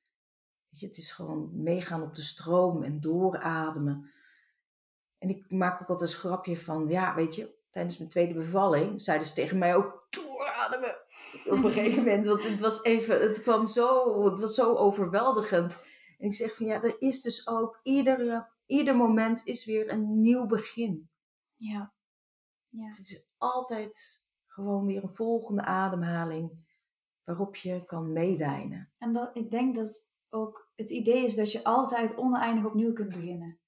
weet 0.69 0.81
je, 0.81 0.87
het 0.87 0.97
is 0.97 1.13
gewoon 1.13 1.63
meegaan 1.63 2.03
op 2.03 2.15
de 2.15 2.23
stroom 2.23 2.83
en 2.83 3.01
doorademen. 3.01 4.11
En 5.19 5.29
ik 5.29 5.51
maak 5.51 5.83
ook 5.83 5.89
altijd 5.89 6.13
een 6.13 6.19
grapje 6.19 6.57
van, 6.57 6.87
ja, 6.87 7.15
weet 7.15 7.35
je, 7.35 7.55
tijdens 7.71 7.99
mijn 7.99 8.11
tweede 8.11 8.35
bevalling 8.35 9.01
zeiden 9.01 9.27
ze 9.27 9.35
tegen 9.35 9.59
mij 9.59 9.77
ook, 9.77 10.07
doorademen. 10.11 10.97
Op 11.45 11.65
een 11.65 11.71
gegeven 11.71 11.99
moment, 11.99 12.27
want 12.27 12.49
het 12.49 12.61
was 12.61 12.83
even, 12.83 13.21
het 13.21 13.43
kwam 13.43 13.67
zo, 13.67 14.23
het 14.25 14.41
was 14.41 14.55
zo 14.55 14.75
overweldigend. 14.75 15.79
En 16.19 16.27
ik 16.27 16.33
zeg 16.33 16.55
van, 16.55 16.67
ja, 16.67 16.83
er 16.83 16.97
is 16.99 17.21
dus 17.21 17.47
ook 17.47 17.81
iedere 17.83 18.49
ieder 18.69 18.97
moment 18.97 19.47
is 19.47 19.65
weer 19.65 19.91
een 19.91 20.21
nieuw 20.21 20.47
begin. 20.47 21.11
Ja. 21.57 21.95
ja. 22.69 22.85
Het 22.85 22.99
is 22.99 23.29
altijd 23.37 24.23
gewoon 24.47 24.87
weer 24.87 25.03
een 25.03 25.15
volgende 25.15 25.63
ademhaling 25.63 26.67
waarop 27.25 27.57
je 27.57 27.85
kan 27.85 28.13
meedijnen. 28.13 28.93
En 28.99 29.13
dat, 29.13 29.37
ik 29.37 29.51
denk 29.51 29.75
dat 29.75 30.09
ook 30.29 30.71
het 30.75 30.91
idee 30.91 31.25
is 31.25 31.35
dat 31.35 31.53
je 31.53 31.65
altijd 31.65 32.17
oneindig 32.17 32.65
opnieuw 32.65 32.93
kunt 32.93 33.15
beginnen. 33.15 33.61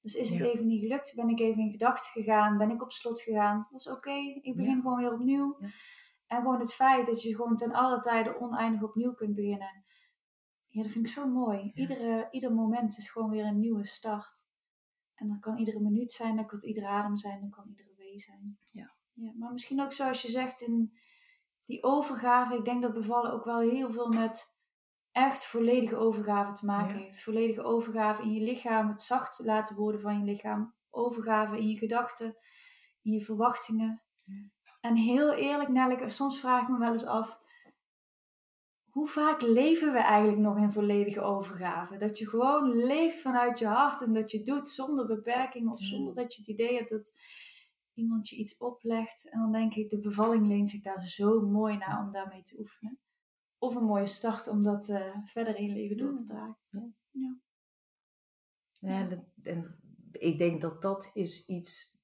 Dus 0.00 0.14
is 0.14 0.30
het 0.30 0.40
even 0.40 0.66
niet 0.66 0.80
gelukt, 0.80 1.14
ben 1.14 1.28
ik 1.28 1.40
even 1.40 1.62
in 1.62 1.70
gedachten 1.70 2.22
gegaan, 2.22 2.58
ben 2.58 2.70
ik 2.70 2.82
op 2.82 2.92
slot 2.92 3.20
gegaan, 3.20 3.66
dat 3.70 3.80
is 3.80 3.88
oké, 3.88 4.14
ik 4.40 4.56
begin 4.56 4.80
gewoon 4.80 4.98
weer 4.98 5.12
opnieuw. 5.12 5.58
En 6.26 6.36
gewoon 6.36 6.60
het 6.60 6.74
feit 6.74 7.06
dat 7.06 7.22
je 7.22 7.34
gewoon 7.34 7.56
ten 7.56 7.72
alle 7.72 7.98
tijde 7.98 8.40
oneindig 8.40 8.82
opnieuw 8.82 9.14
kunt 9.14 9.34
beginnen. 9.34 9.81
Ja, 10.72 10.82
dat 10.82 10.90
vind 10.90 11.06
ik 11.06 11.12
zo 11.12 11.28
mooi. 11.28 11.70
Iedere, 11.74 12.28
ieder 12.30 12.52
moment 12.52 12.98
is 12.98 13.10
gewoon 13.10 13.30
weer 13.30 13.44
een 13.44 13.58
nieuwe 13.58 13.84
start. 13.84 14.44
En 15.14 15.28
dat 15.28 15.40
kan 15.40 15.56
iedere 15.58 15.80
minuut 15.80 16.12
zijn, 16.12 16.36
dat 16.36 16.46
kan 16.46 16.60
iedere 16.62 16.86
adem 16.86 17.16
zijn, 17.16 17.40
dat 17.40 17.50
kan 17.50 17.68
iedere 17.68 17.94
wee 17.96 18.18
zijn. 18.20 18.58
Ja. 18.66 18.94
ja. 19.12 19.32
Maar 19.38 19.52
misschien 19.52 19.82
ook 19.82 19.92
zoals 19.92 20.22
je 20.22 20.30
zegt 20.30 20.60
in 20.60 20.96
die 21.64 21.82
overgave. 21.82 22.56
Ik 22.56 22.64
denk 22.64 22.82
dat 22.82 22.92
bevallen 22.92 23.32
ook 23.32 23.44
wel 23.44 23.60
heel 23.60 23.90
veel 23.90 24.08
met 24.08 24.54
echt 25.10 25.46
volledige 25.46 25.96
overgave 25.96 26.52
te 26.52 26.66
maken 26.66 26.96
heeft. 26.96 27.22
Volledige 27.22 27.62
overgave 27.62 28.22
in 28.22 28.32
je 28.32 28.40
lichaam, 28.40 28.88
het 28.88 29.02
zacht 29.02 29.38
laten 29.38 29.76
worden 29.76 30.00
van 30.00 30.18
je 30.18 30.24
lichaam. 30.24 30.74
Overgave 30.90 31.58
in 31.58 31.68
je 31.68 31.76
gedachten, 31.76 32.36
in 33.02 33.12
je 33.12 33.20
verwachtingen. 33.20 34.02
En 34.80 34.96
heel 34.96 35.32
eerlijk, 35.32 35.68
Nelleke, 35.68 36.08
soms 36.08 36.40
vraag 36.40 36.62
ik 36.62 36.68
me 36.68 36.78
wel 36.78 36.92
eens 36.92 37.04
af 37.04 37.41
hoe 38.92 39.08
vaak 39.08 39.42
leven 39.42 39.92
we 39.92 39.98
eigenlijk 39.98 40.38
nog 40.38 40.56
in 40.56 40.70
volledige 40.70 41.20
overgave? 41.20 41.96
Dat 41.96 42.18
je 42.18 42.28
gewoon 42.28 42.76
leeft 42.76 43.20
vanuit 43.20 43.58
je 43.58 43.66
hart 43.66 44.02
en 44.02 44.12
dat 44.12 44.30
je 44.30 44.42
doet 44.42 44.68
zonder 44.68 45.06
beperking 45.06 45.70
of 45.70 45.82
zonder 45.82 46.14
dat 46.14 46.34
je 46.34 46.40
het 46.40 46.48
idee 46.48 46.76
hebt 46.76 46.90
dat 46.90 47.12
iemand 47.94 48.28
je 48.28 48.36
iets 48.36 48.56
oplegt. 48.56 49.30
En 49.30 49.40
dan 49.40 49.52
denk 49.52 49.74
ik, 49.74 49.90
de 49.90 49.98
bevalling 49.98 50.46
leent 50.46 50.70
zich 50.70 50.82
daar 50.82 51.06
zo 51.06 51.40
mooi 51.40 51.76
naar 51.76 52.04
om 52.04 52.10
daarmee 52.10 52.42
te 52.42 52.58
oefenen. 52.58 52.98
Of 53.58 53.74
een 53.74 53.84
mooie 53.84 54.06
start 54.06 54.48
om 54.48 54.62
dat 54.62 54.88
uh, 54.88 55.16
verder 55.24 55.56
in 55.56 55.66
je 55.66 55.72
leven 55.72 55.96
door 55.96 56.16
te 56.16 56.24
dragen. 56.24 56.58
Ja. 56.70 56.92
ja. 57.10 57.38
ja 58.80 59.08
en 59.42 59.78
ik 60.12 60.38
denk 60.38 60.60
dat 60.60 60.82
dat 60.82 61.10
is 61.12 61.46
iets 61.46 62.01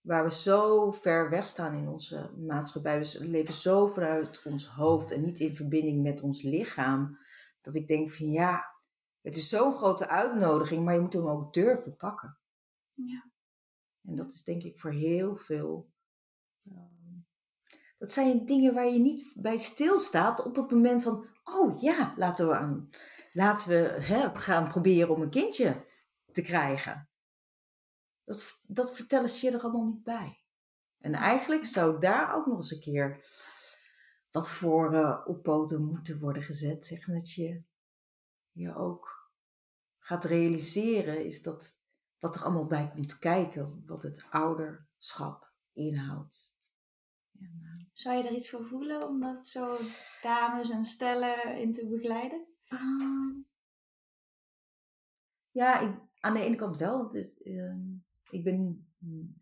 waar 0.00 0.24
we 0.24 0.30
zo 0.30 0.90
ver 0.90 1.30
weg 1.30 1.46
staan 1.46 1.74
in 1.74 1.88
onze 1.88 2.30
maatschappij. 2.36 3.00
We 3.00 3.28
leven 3.28 3.54
zo 3.54 3.86
vanuit 3.86 4.42
ons 4.44 4.66
hoofd 4.66 5.12
en 5.12 5.20
niet 5.20 5.38
in 5.38 5.54
verbinding 5.54 6.02
met 6.02 6.20
ons 6.20 6.42
lichaam. 6.42 7.18
Dat 7.60 7.74
ik 7.74 7.88
denk 7.88 8.10
van 8.10 8.30
ja, 8.30 8.64
het 9.20 9.36
is 9.36 9.48
zo'n 9.48 9.72
grote 9.72 10.08
uitnodiging, 10.08 10.84
maar 10.84 10.94
je 10.94 11.00
moet 11.00 11.12
hem 11.12 11.28
ook 11.28 11.52
durven 11.52 11.96
pakken. 11.96 12.38
Ja. 12.94 13.30
En 14.02 14.14
dat 14.14 14.32
is 14.32 14.42
denk 14.42 14.62
ik 14.62 14.78
voor 14.78 14.92
heel 14.92 15.36
veel. 15.36 15.90
Ehm, 16.64 17.18
dat 17.98 18.12
zijn 18.12 18.46
dingen 18.46 18.74
waar 18.74 18.86
je 18.86 18.98
niet 18.98 19.32
bij 19.36 19.58
stilstaat 19.58 20.44
op 20.44 20.56
het 20.56 20.70
moment 20.70 21.02
van, 21.02 21.26
oh 21.44 21.80
ja, 21.80 22.14
laten 22.16 22.46
we, 22.46 22.56
aan, 22.56 22.88
laten 23.32 23.68
we 23.68 24.02
hè, 24.02 24.34
gaan 24.34 24.68
proberen 24.68 25.14
om 25.14 25.22
een 25.22 25.30
kindje 25.30 25.84
te 26.32 26.42
krijgen. 26.42 27.09
Dat, 28.30 28.60
dat 28.66 28.96
vertellen 28.96 29.28
ze 29.28 29.46
je 29.46 29.52
er 29.52 29.62
allemaal 29.62 29.84
niet 29.84 30.02
bij. 30.02 30.44
En 30.98 31.14
eigenlijk 31.14 31.64
zou 31.64 32.00
daar 32.00 32.34
ook 32.34 32.46
nog 32.46 32.56
eens 32.56 32.70
een 32.70 32.80
keer 32.80 33.24
wat 34.30 34.50
voor 34.50 34.94
uh, 34.94 35.20
op 35.24 35.42
poten 35.42 35.84
moeten 35.84 36.18
worden 36.18 36.42
gezet. 36.42 36.86
Zeg, 36.86 37.04
dat 37.04 37.32
je 37.32 37.62
je 38.50 38.74
ook 38.74 39.32
gaat 39.98 40.24
realiseren 40.24 41.24
is 41.24 41.42
dat 41.42 41.78
wat 42.18 42.36
er 42.36 42.42
allemaal 42.42 42.66
bij 42.66 42.90
komt 42.90 43.18
kijken, 43.18 43.82
wat 43.86 44.02
het 44.02 44.26
ouderschap 44.30 45.52
inhoudt. 45.72 46.56
En, 47.38 47.90
Zou 47.92 48.16
je 48.16 48.28
er 48.28 48.34
iets 48.34 48.50
voor 48.50 48.64
voelen 48.64 49.08
om 49.08 49.20
dat 49.20 49.46
zo 49.46 49.78
dames 50.22 50.70
en 50.70 50.84
stellen 50.84 51.58
in 51.60 51.72
te 51.72 51.88
begeleiden? 51.88 52.46
Uh, 52.68 53.44
ja, 55.50 55.78
ik, 55.80 56.08
aan 56.20 56.34
de 56.34 56.40
ene 56.40 56.56
kant 56.56 56.76
wel. 56.76 56.98
Want 56.98 57.12
het, 57.12 57.40
uh, 57.40 57.74
ik 58.30 58.44
ben, 58.44 58.88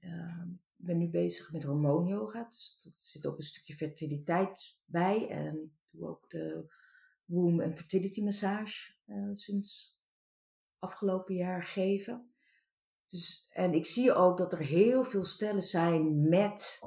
uh, 0.01 0.43
ben 0.77 0.99
nu 0.99 1.09
bezig 1.09 1.53
met 1.53 1.63
hormoonyoga. 1.63 2.45
Dus 2.45 2.81
er 2.85 2.91
zit 2.91 3.27
ook 3.27 3.37
een 3.37 3.43
stukje 3.43 3.75
fertiliteit 3.75 4.77
bij. 4.85 5.29
En 5.29 5.63
ik 5.63 5.71
doe 5.91 6.09
ook 6.09 6.31
de 6.31 6.75
womb- 7.25 7.61
en 7.61 7.75
fertility 7.75 8.23
massage 8.23 8.95
eh, 9.05 9.29
sinds 9.33 10.01
afgelopen 10.79 11.35
jaar 11.35 11.63
geven. 11.63 12.33
Dus, 13.07 13.49
en 13.53 13.73
ik 13.73 13.87
zie 13.87 14.13
ook 14.13 14.39
dat 14.39 14.53
er 14.53 14.59
heel 14.59 15.05
veel 15.05 15.25
stellen 15.25 15.63
zijn 15.63 16.29
met 16.29 16.81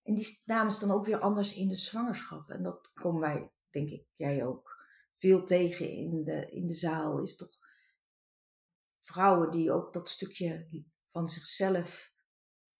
En 0.02 0.14
die 0.14 0.42
dames 0.44 0.78
dan 0.78 0.90
ook 0.90 1.04
weer 1.04 1.18
anders 1.18 1.54
in 1.54 1.68
de 1.68 1.74
zwangerschap. 1.74 2.50
En 2.50 2.62
dat 2.62 2.92
komen 2.92 3.20
wij, 3.20 3.52
denk 3.72 3.88
ik, 3.88 4.06
jij 4.14 4.46
ook 4.46 4.86
veel 5.14 5.44
tegen 5.44 5.88
in 5.88 6.24
de, 6.24 6.50
in 6.50 6.66
de 6.66 6.74
zaal. 6.74 7.22
Is 7.22 7.36
toch 7.36 7.58
vrouwen 8.98 9.50
die 9.50 9.72
ook 9.72 9.92
dat 9.92 10.08
stukje 10.08 10.66
van 11.08 11.26
zichzelf 11.26 12.14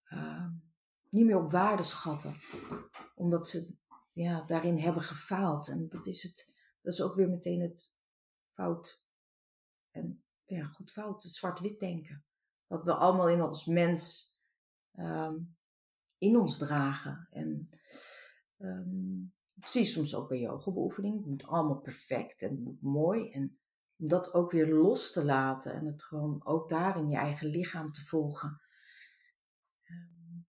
uh, 0.08 0.48
niet 1.08 1.24
meer 1.24 1.36
op 1.36 1.50
waarde 1.50 1.82
schatten. 1.82 2.36
Omdat 3.14 3.48
ze 3.48 3.76
ja, 4.12 4.42
daarin 4.42 4.78
hebben 4.78 5.02
gefaald. 5.02 5.68
En 5.68 5.88
dat 5.88 6.06
is, 6.06 6.22
het, 6.22 6.62
dat 6.82 6.92
is 6.92 7.00
ook 7.00 7.14
weer 7.14 7.28
meteen 7.28 7.60
het 7.60 7.96
fout. 8.50 9.02
En 9.90 10.24
ja, 10.44 10.64
goed 10.64 10.90
fout, 10.90 11.22
het 11.22 11.34
zwart-wit 11.34 11.80
denken. 11.80 12.24
Wat 12.66 12.82
we 12.82 12.94
allemaal 12.94 13.28
in 13.28 13.42
ons 13.42 13.66
mens 13.66 14.34
um, 14.94 15.56
in 16.18 16.36
ons 16.36 16.58
dragen. 16.58 17.28
En 17.30 17.68
um, 18.58 19.34
zie 19.66 19.84
soms 19.84 20.14
ook 20.14 20.28
bij 20.28 20.40
yoga-beoefening. 20.40 21.16
Het 21.16 21.26
moet 21.26 21.46
allemaal 21.46 21.80
perfect 21.80 22.42
en 22.42 22.50
het 22.50 22.60
moet 22.60 22.82
mooi. 22.82 23.30
En 23.30 23.58
om 23.96 24.08
dat 24.08 24.34
ook 24.34 24.50
weer 24.50 24.74
los 24.74 25.12
te 25.12 25.24
laten 25.24 25.72
en 25.72 25.86
het 25.86 26.02
gewoon 26.02 26.46
ook 26.46 26.68
daarin 26.68 27.08
je 27.08 27.16
eigen 27.16 27.46
lichaam 27.46 27.92
te 27.92 28.04
volgen, 28.06 28.60
um, 29.90 30.46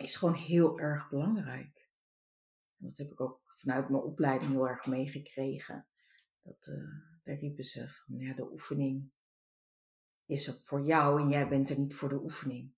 is 0.00 0.16
gewoon 0.16 0.34
heel 0.34 0.78
erg 0.78 1.08
belangrijk. 1.08 1.90
Dat 2.76 2.96
heb 2.96 3.10
ik 3.10 3.20
ook 3.20 3.40
vanuit 3.44 3.88
mijn 3.88 4.02
opleiding 4.02 4.50
heel 4.50 4.68
erg 4.68 4.86
meegekregen. 4.86 5.86
Dat, 6.42 6.66
uh, 6.66 6.76
daar 7.22 7.36
riepen 7.36 7.64
ze 7.64 7.88
van, 7.88 8.16
ja, 8.16 8.34
de 8.34 8.50
oefening 8.50 9.10
is 10.24 10.46
er 10.46 10.60
voor 10.62 10.84
jou 10.84 11.20
en 11.20 11.28
jij 11.28 11.48
bent 11.48 11.70
er 11.70 11.78
niet 11.78 11.94
voor 11.94 12.08
de 12.08 12.22
oefening. 12.22 12.74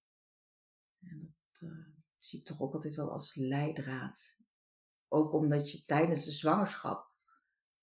En 1.00 1.36
dat 1.50 1.70
uh, 1.70 1.86
zie 2.18 2.38
ik 2.38 2.44
toch 2.44 2.60
ook 2.60 2.74
altijd 2.74 2.94
wel 2.94 3.10
als 3.10 3.34
leidraad. 3.34 4.38
Ook 5.08 5.32
omdat 5.32 5.72
je 5.72 5.84
tijdens 5.84 6.24
de 6.24 6.30
zwangerschap, 6.30 7.12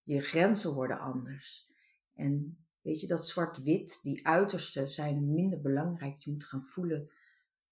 je 0.03 0.19
grenzen 0.19 0.73
worden 0.73 0.99
anders. 0.99 1.71
En 2.13 2.65
weet 2.81 2.99
je, 2.99 3.07
dat 3.07 3.27
zwart-wit, 3.27 3.99
die 4.01 4.27
uitersten 4.27 4.87
zijn 4.87 5.31
minder 5.31 5.61
belangrijk. 5.61 6.19
Je 6.19 6.31
moet 6.31 6.45
gaan 6.45 6.63
voelen 6.63 7.11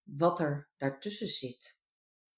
wat 0.03 0.39
er 0.39 0.69
daartussen 0.77 1.27
zit. 1.27 1.81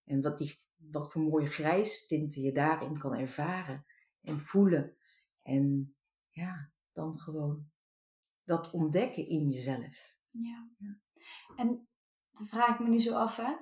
En 0.04 0.22
wat, 0.22 0.38
die, 0.38 0.56
wat 0.76 1.12
voor 1.12 1.22
mooie 1.22 1.48
grijstinten 1.48 2.42
je 2.42 2.52
daarin 2.52 2.98
kan 2.98 3.16
ervaren 3.16 3.86
en 4.22 4.40
voelen. 4.40 4.98
En 5.42 5.96
ja, 6.30 6.72
dan 6.92 7.18
gewoon 7.18 7.72
dat 8.44 8.72
ontdekken 8.72 9.28
in 9.28 9.50
jezelf. 9.50 10.18
Ja. 10.30 10.70
ja. 10.78 11.00
En 11.56 11.88
dan 12.32 12.48
vraag 12.48 12.74
ik 12.74 12.80
me 12.80 12.90
nu 12.90 13.00
zo 13.00 13.14
af, 13.14 13.36
hè. 13.36 13.56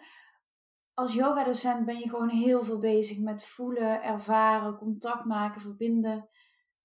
Als 0.94 1.14
yogadocent 1.14 1.86
ben 1.86 2.00
je 2.00 2.10
gewoon 2.10 2.30
heel 2.30 2.64
veel 2.64 2.80
bezig 2.80 3.20
met 3.20 3.44
voelen, 3.44 4.04
ervaren, 4.04 4.78
contact 4.78 5.26
maken, 5.26 5.62
verbinden. 5.62 6.30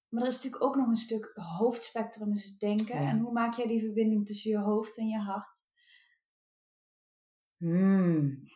Maar 0.09 0.21
er 0.21 0.27
is 0.27 0.35
natuurlijk 0.35 0.63
ook 0.63 0.75
nog 0.75 0.87
een 0.87 0.95
stuk 0.95 1.31
hoofdspectrum, 1.33 2.33
dus 2.33 2.57
denken. 2.57 2.95
En 2.95 3.19
hoe 3.19 3.31
maak 3.31 3.53
jij 3.53 3.67
die 3.67 3.81
verbinding 3.81 4.25
tussen 4.25 4.51
je 4.51 4.57
hoofd 4.57 4.97
en 4.97 5.07
je 5.07 5.19
hart? 5.19 5.67
Hmm. 7.57 8.47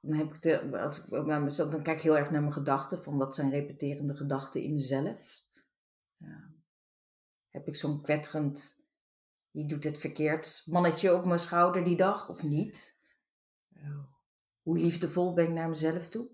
Dan, 0.00 0.16
heb 0.16 0.32
ik 0.32 0.42
de, 0.42 0.80
als 0.80 1.04
ik 1.04 1.26
naar 1.26 1.42
mezelf, 1.42 1.70
dan 1.70 1.82
kijk 1.82 1.96
ik 1.96 2.02
heel 2.02 2.18
erg 2.18 2.30
naar 2.30 2.40
mijn 2.40 2.52
gedachten. 2.52 3.02
Van 3.02 3.16
wat 3.16 3.34
zijn 3.34 3.50
repeterende 3.50 4.14
gedachten 4.14 4.62
in 4.62 4.72
mezelf. 4.72 5.42
Ja. 6.16 6.54
Heb 7.48 7.66
ik 7.66 7.76
zo'n 7.76 8.02
kwetterend, 8.02 8.85
wie 9.56 9.66
doet 9.66 9.84
het 9.84 9.98
verkeerd, 9.98 10.62
mannetje 10.66 11.14
op 11.14 11.24
mijn 11.24 11.38
schouder 11.38 11.84
die 11.84 11.96
dag 11.96 12.28
of 12.28 12.42
niet? 12.42 12.98
Hoe 14.62 14.78
liefdevol 14.78 15.32
ben 15.32 15.44
ik 15.44 15.52
naar 15.52 15.68
mezelf 15.68 16.08
toe? 16.08 16.30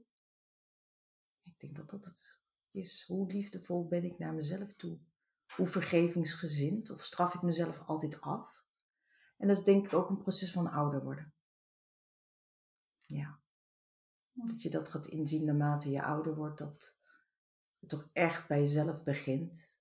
Ik 1.41 1.59
denk 1.59 1.77
dat 1.77 1.91
dat 1.91 2.05
het 2.05 2.45
is. 2.71 3.05
Hoe 3.07 3.33
liefdevol 3.33 3.87
ben 3.87 4.05
ik 4.05 4.19
naar 4.19 4.35
mezelf 4.35 4.75
toe? 4.75 5.01
Hoe 5.55 5.67
vergevingsgezind? 5.67 6.91
Of 6.91 7.03
straf 7.03 7.35
ik 7.35 7.43
mezelf 7.43 7.79
altijd 7.79 8.21
af? 8.21 8.65
En 9.37 9.47
dat 9.47 9.57
is 9.57 9.65
denk 9.65 9.87
ik 9.87 9.93
ook 9.93 10.09
een 10.09 10.23
proces 10.23 10.53
van 10.53 10.71
ouder 10.71 11.03
worden. 11.03 11.35
Ja. 13.05 13.41
Dat 14.33 14.63
je 14.63 14.71
dat 14.71 14.89
gaat 14.89 15.07
inzien 15.07 15.45
naarmate 15.45 15.91
je 15.91 16.03
ouder 16.03 16.35
wordt, 16.35 16.59
dat 16.59 16.99
het 17.79 17.89
toch 17.89 18.09
echt 18.13 18.49
bij 18.49 18.59
jezelf 18.59 19.03
begint. 19.03 19.81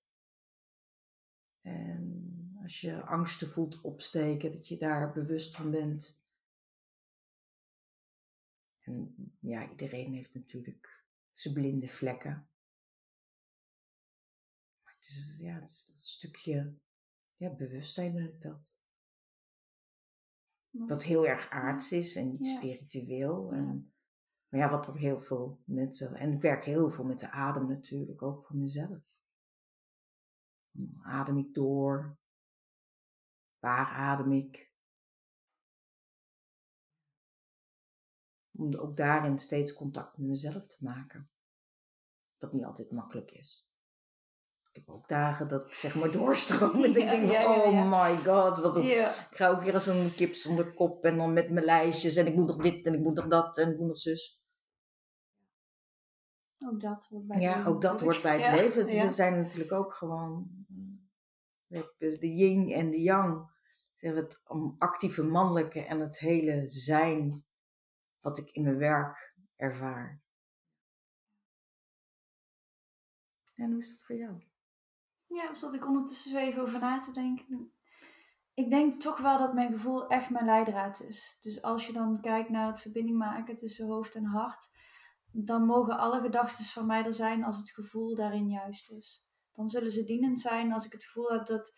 En 1.60 2.41
als 2.62 2.80
je 2.80 3.02
angsten 3.02 3.48
voelt 3.48 3.80
opsteken, 3.80 4.52
dat 4.52 4.68
je 4.68 4.76
daar 4.76 5.12
bewust 5.12 5.56
van 5.56 5.70
bent. 5.70 6.22
En 8.80 9.14
ja, 9.40 9.70
iedereen 9.70 10.12
heeft 10.12 10.34
natuurlijk 10.34 11.04
zijn 11.30 11.54
blinde 11.54 11.88
vlekken. 11.88 12.48
Maar 14.82 14.94
het 14.94 15.08
is, 15.08 15.36
ja, 15.38 15.54
het 15.54 15.70
is 15.70 15.86
dat 15.86 15.96
stukje 15.96 16.74
ja, 17.36 17.50
bewustzijn 17.50 18.14
noem 18.14 18.24
ik 18.24 18.40
dat. 18.40 18.80
Wat 20.70 21.04
heel 21.04 21.26
erg 21.26 21.50
aards 21.50 21.92
is 21.92 22.16
en 22.16 22.30
niet 22.30 22.46
spiritueel. 22.46 23.52
En, 23.52 23.92
maar 24.48 24.60
ja, 24.60 24.70
wat 24.70 24.86
voor 24.86 24.96
heel 24.96 25.18
veel 25.18 25.62
mensen. 25.64 26.14
En 26.14 26.32
ik 26.32 26.40
werk 26.40 26.64
heel 26.64 26.90
veel 26.90 27.04
met 27.04 27.18
de 27.18 27.30
adem 27.30 27.66
natuurlijk, 27.66 28.22
ook 28.22 28.46
voor 28.46 28.56
mezelf. 28.56 29.10
Adem 31.02 31.38
ik 31.38 31.54
door? 31.54 32.20
Waar 33.62 33.86
adem 33.86 34.32
ik? 34.32 34.70
Om 38.56 38.74
ook 38.74 38.96
daarin 38.96 39.38
steeds 39.38 39.72
contact 39.72 40.18
met 40.18 40.26
mezelf 40.26 40.66
te 40.66 40.76
maken. 40.80 41.30
Wat 42.38 42.52
niet 42.52 42.64
altijd 42.64 42.90
makkelijk 42.90 43.30
is. 43.30 43.68
Ik 44.68 44.74
heb 44.74 44.88
ook 44.88 45.08
dagen 45.08 45.48
dat 45.48 45.64
ik 45.64 45.74
zeg 45.74 45.94
maar 45.94 46.12
doorstroom. 46.18 46.74
En 46.74 46.84
ik 46.84 46.94
denk 46.94 47.28
van, 47.28 47.44
oh 47.44 47.90
my 47.90 48.16
god. 48.16 48.58
Wat 48.58 48.76
een, 48.76 48.84
Ik 48.84 49.26
ga 49.30 49.48
ook 49.48 49.62
weer 49.62 49.74
als 49.74 49.86
een 49.86 50.14
kip 50.14 50.34
zonder 50.34 50.74
kop. 50.74 51.04
En 51.04 51.16
dan 51.16 51.32
met 51.32 51.50
mijn 51.50 51.64
lijstjes. 51.64 52.16
En 52.16 52.26
ik 52.26 52.34
moet 52.34 52.46
nog 52.46 52.56
dit 52.56 52.86
en 52.86 52.94
ik 52.94 53.00
moet 53.00 53.14
nog 53.14 53.28
dat 53.28 53.58
en 53.58 53.70
ik 53.70 53.78
moet 53.78 53.86
nog 53.86 53.98
zus. 53.98 54.46
Ook 56.58 56.80
dat 56.80 57.06
hoort 57.10 57.26
bij 57.26 57.36
het 57.36 57.44
ja, 57.44 57.50
leven. 57.50 57.64
Ja, 57.64 57.74
ook 57.74 57.82
dat 57.82 58.00
hoort 58.00 58.22
bij 58.22 58.40
het 58.40 58.60
leven. 58.60 58.86
We 58.86 59.12
zijn 59.12 59.36
natuurlijk 59.36 59.72
ook 59.72 59.92
gewoon 59.92 60.66
de 61.98 62.34
yin 62.34 62.70
en 62.70 62.90
de 62.90 63.00
yang. 63.00 63.51
Zeg 64.02 64.14
het 64.14 64.42
actieve 64.78 65.22
mannelijke 65.22 65.84
en 65.84 66.00
het 66.00 66.18
hele 66.18 66.66
zijn 66.66 67.44
wat 68.20 68.38
ik 68.38 68.50
in 68.50 68.62
mijn 68.62 68.78
werk 68.78 69.34
ervaar. 69.56 70.22
En 73.54 73.70
hoe 73.70 73.78
is 73.78 73.90
dat 73.90 74.02
voor 74.02 74.16
jou? 74.16 74.42
Ja, 75.26 75.54
zat 75.54 75.74
ik 75.74 75.86
ondertussen 75.86 76.30
zo 76.30 76.36
even 76.36 76.62
over 76.62 76.78
na 76.78 76.98
te 77.04 77.10
denken. 77.10 77.72
Ik 78.54 78.70
denk 78.70 79.00
toch 79.00 79.18
wel 79.18 79.38
dat 79.38 79.54
mijn 79.54 79.72
gevoel 79.72 80.08
echt 80.08 80.30
mijn 80.30 80.44
leidraad 80.44 81.00
is. 81.02 81.38
Dus 81.40 81.62
als 81.62 81.86
je 81.86 81.92
dan 81.92 82.20
kijkt 82.20 82.48
naar 82.48 82.66
het 82.66 82.80
verbinding 82.80 83.18
maken 83.18 83.56
tussen 83.56 83.86
hoofd 83.86 84.14
en 84.14 84.24
hart, 84.24 84.70
dan 85.30 85.66
mogen 85.66 85.98
alle 85.98 86.20
gedachten 86.20 86.64
van 86.64 86.86
mij 86.86 87.04
er 87.04 87.14
zijn 87.14 87.44
als 87.44 87.56
het 87.56 87.70
gevoel 87.70 88.14
daarin 88.14 88.48
juist 88.48 88.90
is. 88.90 89.26
Dan 89.52 89.68
zullen 89.70 89.90
ze 89.90 90.04
dienend 90.04 90.40
zijn 90.40 90.72
als 90.72 90.84
ik 90.84 90.92
het 90.92 91.04
gevoel 91.04 91.30
heb 91.30 91.46
dat, 91.46 91.72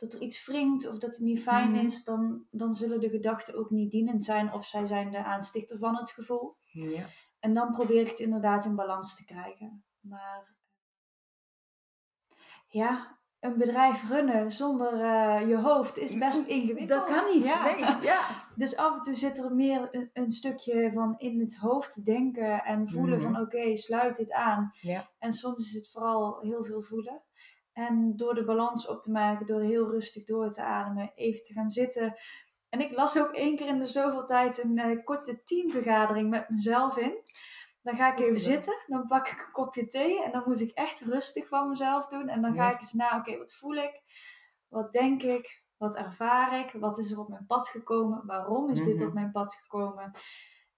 dat 0.00 0.12
er 0.12 0.20
iets 0.20 0.46
wringt 0.46 0.88
of 0.88 0.98
dat 0.98 1.10
het 1.10 1.20
niet 1.20 1.42
fijn 1.42 1.70
mhm. 1.70 1.84
is. 1.84 2.04
Dan, 2.04 2.46
dan 2.50 2.74
zullen 2.74 3.00
de 3.00 3.08
gedachten 3.08 3.58
ook 3.58 3.70
niet 3.70 3.90
dienend 3.90 4.24
zijn 4.24 4.52
of 4.52 4.66
zij 4.66 4.86
zijn 4.86 5.10
de 5.10 5.24
aanstichter 5.24 5.78
van 5.78 5.96
het 5.96 6.10
gevoel. 6.10 6.56
Ja. 6.62 7.04
En 7.38 7.54
dan 7.54 7.72
probeer 7.72 8.00
ik 8.00 8.08
het 8.08 8.18
inderdaad 8.18 8.64
in 8.64 8.74
balans 8.74 9.16
te 9.16 9.24
krijgen. 9.24 9.84
Maar 10.00 10.56
ja, 12.68 13.18
een 13.40 13.58
bedrijf 13.58 14.08
runnen 14.08 14.52
zonder 14.52 14.92
uh, 14.94 15.48
je 15.48 15.56
hoofd 15.56 15.98
is 15.98 16.18
best 16.18 16.46
ingewikkeld. 16.46 16.88
Dat 16.88 17.04
kan 17.04 17.34
niet, 17.34 17.44
ja. 17.44 17.64
nee. 17.64 18.02
Ja. 18.02 18.20
Dus 18.54 18.76
af 18.76 18.94
en 18.94 19.00
toe 19.00 19.14
zit 19.14 19.38
er 19.38 19.54
meer 19.54 19.88
een, 19.90 20.10
een 20.12 20.30
stukje 20.30 20.90
van 20.92 21.14
in 21.18 21.40
het 21.40 21.56
hoofd 21.56 22.04
denken 22.04 22.64
en 22.64 22.88
voelen 22.88 23.18
Mhm. 23.18 23.32
van 23.32 23.42
oké, 23.42 23.76
sluit 23.76 24.16
dit 24.16 24.32
aan. 24.32 24.70
Ja. 24.80 25.10
En 25.18 25.32
soms 25.32 25.66
is 25.66 25.72
het 25.72 25.90
vooral 25.90 26.40
heel 26.40 26.64
veel 26.64 26.82
voelen. 26.82 27.22
En 27.88 28.16
door 28.16 28.34
de 28.34 28.44
balans 28.44 28.86
op 28.86 29.02
te 29.02 29.10
maken, 29.10 29.46
door 29.46 29.60
heel 29.60 29.90
rustig 29.90 30.24
door 30.24 30.50
te 30.50 30.62
ademen, 30.62 31.12
even 31.14 31.42
te 31.44 31.52
gaan 31.52 31.70
zitten. 31.70 32.16
En 32.68 32.80
ik 32.80 32.92
las 32.96 33.18
ook 33.18 33.32
één 33.32 33.56
keer 33.56 33.66
in 33.66 33.78
de 33.78 33.86
zoveel 33.86 34.24
tijd 34.24 34.64
een 34.64 34.78
eh, 34.78 35.04
korte 35.04 35.42
teamvergadering 35.44 36.30
met 36.30 36.48
mezelf 36.48 36.96
in. 36.96 37.14
Dan 37.82 37.96
ga 37.96 38.12
ik 38.12 38.18
even 38.18 38.40
zitten, 38.40 38.74
dan 38.86 39.06
pak 39.06 39.28
ik 39.28 39.44
een 39.46 39.52
kopje 39.52 39.86
thee 39.86 40.24
en 40.24 40.32
dan 40.32 40.42
moet 40.46 40.60
ik 40.60 40.70
echt 40.70 41.00
rustig 41.00 41.48
van 41.48 41.68
mezelf 41.68 42.06
doen. 42.06 42.28
En 42.28 42.42
dan 42.42 42.54
ga 42.54 42.64
Ja. 42.64 42.70
ik 42.70 42.76
eens 42.80 42.92
na, 42.92 43.16
oké, 43.18 43.38
wat 43.38 43.52
voel 43.54 43.74
ik? 43.74 44.02
Wat 44.68 44.92
denk 44.92 45.22
ik? 45.22 45.62
Wat 45.76 45.96
ervaar 45.96 46.58
ik? 46.58 46.72
Wat 46.72 46.98
is 46.98 47.10
er 47.10 47.18
op 47.20 47.28
mijn 47.28 47.46
pad 47.46 47.68
gekomen? 47.68 48.26
Waarom 48.26 48.70
is 48.70 48.84
dit 48.84 48.96
Mhm. 48.96 49.06
op 49.06 49.12
mijn 49.14 49.30
pad 49.30 49.54
gekomen? 49.54 50.12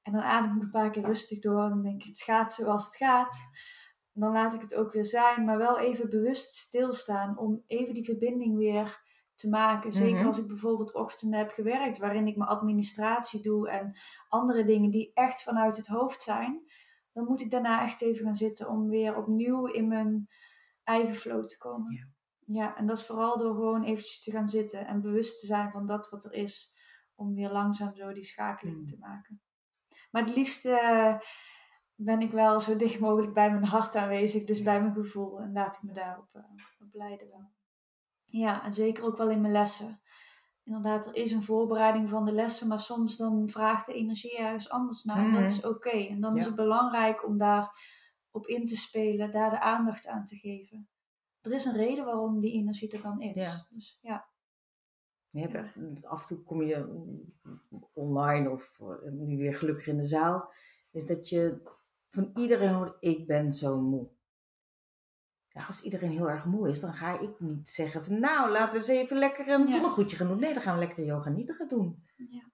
En 0.02 0.12
dan 0.12 0.22
adem 0.22 0.56
ik 0.56 0.62
een 0.62 0.70
paar 0.70 0.90
keer 0.90 1.04
rustig 1.04 1.38
door 1.38 1.62
en 1.62 1.68
dan 1.68 1.82
denk 1.82 2.00
ik, 2.02 2.08
het 2.08 2.22
gaat 2.22 2.52
zoals 2.52 2.84
het 2.84 2.96
gaat. 2.96 3.34
Dan 4.14 4.32
laat 4.32 4.54
ik 4.54 4.60
het 4.60 4.74
ook 4.74 4.92
weer 4.92 5.04
zijn, 5.04 5.44
maar 5.44 5.58
wel 5.58 5.78
even 5.78 6.10
bewust 6.10 6.54
stilstaan 6.54 7.38
om 7.38 7.62
even 7.66 7.94
die 7.94 8.04
verbinding 8.04 8.56
weer 8.56 9.02
te 9.34 9.48
maken. 9.48 9.92
Zeker 9.92 10.16
Mhm. 10.18 10.26
als 10.26 10.38
ik 10.38 10.46
bijvoorbeeld 10.46 10.94
ochtenden 10.94 11.38
heb 11.38 11.50
gewerkt, 11.50 11.98
waarin 11.98 12.26
ik 12.26 12.36
mijn 12.36 12.50
administratie 12.50 13.42
doe 13.42 13.68
en 13.70 13.96
andere 14.28 14.64
dingen 14.64 14.90
die 14.90 15.10
echt 15.14 15.42
vanuit 15.42 15.76
het 15.76 15.86
hoofd 15.86 16.22
zijn. 16.22 16.62
Dan 17.12 17.24
moet 17.24 17.40
ik 17.40 17.50
daarna 17.50 17.82
echt 17.82 18.02
even 18.02 18.24
gaan 18.24 18.36
zitten 18.36 18.68
om 18.68 18.88
weer 18.88 19.16
opnieuw 19.16 19.66
in 19.66 19.88
mijn 19.88 20.28
eigen 20.84 21.14
flow 21.14 21.44
te 21.44 21.58
komen. 21.58 21.92
Ja. 21.92 22.06
Ja, 22.44 22.76
en 22.76 22.86
dat 22.86 22.98
is 22.98 23.06
vooral 23.06 23.38
door 23.38 23.54
gewoon 23.54 23.82
eventjes 23.84 24.22
te 24.22 24.30
gaan 24.30 24.48
zitten 24.48 24.86
en 24.86 25.00
bewust 25.00 25.40
te 25.40 25.46
zijn 25.46 25.70
van 25.70 25.86
dat 25.86 26.10
wat 26.10 26.24
er 26.24 26.32
is. 26.32 26.78
Om 27.14 27.34
weer 27.34 27.50
langzaam 27.52 27.94
zo 27.94 28.12
die 28.12 28.24
schakeling 28.24 28.76
Mm. 28.78 28.86
te 28.86 28.96
maken. 28.98 29.40
Maar 30.10 30.22
het 30.24 30.34
liefst 30.36 30.64
eh, 30.64 31.18
ben 32.04 32.20
ik 32.20 32.30
wel 32.30 32.60
zo 32.60 32.76
dicht 32.76 33.00
mogelijk 33.00 33.32
bij 33.34 33.50
mijn 33.50 33.64
hart 33.64 33.94
aanwezig. 33.96 34.44
Dus 34.44 34.58
Ja. 34.58 34.64
bij 34.64 34.80
mijn 34.80 34.94
gevoel. 34.94 35.40
En 35.40 35.52
laat 35.52 35.76
ik 35.76 35.82
me 35.82 35.92
daarop 35.92 36.28
eh, 36.32 36.42
op 36.80 36.88
leiden 36.94 37.26
wel. 37.28 37.50
Ja, 38.24 38.64
en 38.64 38.72
zeker 38.72 39.04
ook 39.04 39.16
wel 39.16 39.30
in 39.30 39.40
mijn 39.40 39.52
lessen. 39.52 40.00
Inderdaad, 40.64 41.06
er 41.06 41.14
is 41.14 41.32
een 41.32 41.42
voorbereiding 41.42 42.08
van 42.08 42.24
de 42.24 42.32
lessen. 42.32 42.68
Maar 42.68 42.78
soms 42.80 43.16
dan 43.16 43.48
vraagt 43.48 43.86
de 43.86 43.94
energie 43.94 44.36
ergens 44.38 44.70
anders 44.70 45.04
naar. 45.04 45.24
En 45.24 45.32
dat 45.32 45.48
is 45.48 45.64
oké. 45.66 45.90
En 45.90 46.20
dan 46.20 46.32
is 46.36 46.38
Mhm. 46.40 46.46
Het 46.46 46.56
belangrijk 46.56 47.26
om 47.26 47.36
daar 47.36 47.70
op 48.30 48.46
in 48.46 48.66
te 48.66 48.76
spelen. 48.76 49.32
Daar 49.32 49.50
de 49.50 49.60
aandacht 49.60 50.06
aan 50.06 50.24
te 50.24 50.36
geven. 50.36 50.88
Er 51.40 51.52
is 51.52 51.64
een 51.64 51.76
reden 51.76 52.04
waarom 52.04 52.40
die 52.40 52.52
energie 52.52 52.90
er 52.92 53.02
dan 53.02 53.20
is. 53.20 53.34
Ja. 53.34 53.52
Dus 53.76 53.98
ja. 54.02 54.28
Je 55.30 55.40
hebt 55.40 55.54
echt- 55.54 55.76
af 56.04 56.20
en 56.20 56.26
toe 56.26 56.44
kom 56.44 56.62
je 56.62 57.10
online 57.92 58.50
of 58.50 58.80
eh, 58.80 59.10
nu 59.10 59.36
weer 59.36 59.54
gelukkig 59.54 59.86
in 59.86 59.96
de 59.96 60.02
zaal, 60.02 60.52
is 60.90 61.06
dat 61.06 61.28
je 61.28 61.62
van 62.14 62.30
iedereen 62.34 62.72
hoort, 62.74 62.96
ik 63.00 63.26
ben 63.26 63.52
zo 63.52 63.80
moe. 63.80 64.10
Ja, 65.48 65.66
als 65.66 65.82
iedereen 65.82 66.10
heel 66.10 66.30
erg 66.30 66.44
moe 66.44 66.68
is, 66.68 66.80
dan 66.80 66.94
ga 66.94 67.20
ik 67.20 67.40
niet 67.40 67.68
zeggen 67.68 68.04
van 68.04 68.20
nou, 68.20 68.50
laten 68.50 68.80
we 68.80 68.84
eens 68.86 69.00
even 69.00 69.18
lekker 69.18 69.48
een 69.48 69.60
Ja. 69.60 69.66
zonnegoedje 69.72 70.16
gaan 70.16 70.28
doen. 70.28 70.38
Nee, 70.40 70.52
dan 70.52 70.62
gaan 70.62 70.74
we 70.74 70.80
lekker 70.80 71.04
yoga 71.04 71.30
nidra 71.30 71.66
doen. 71.66 72.04
Ja. 72.16 72.50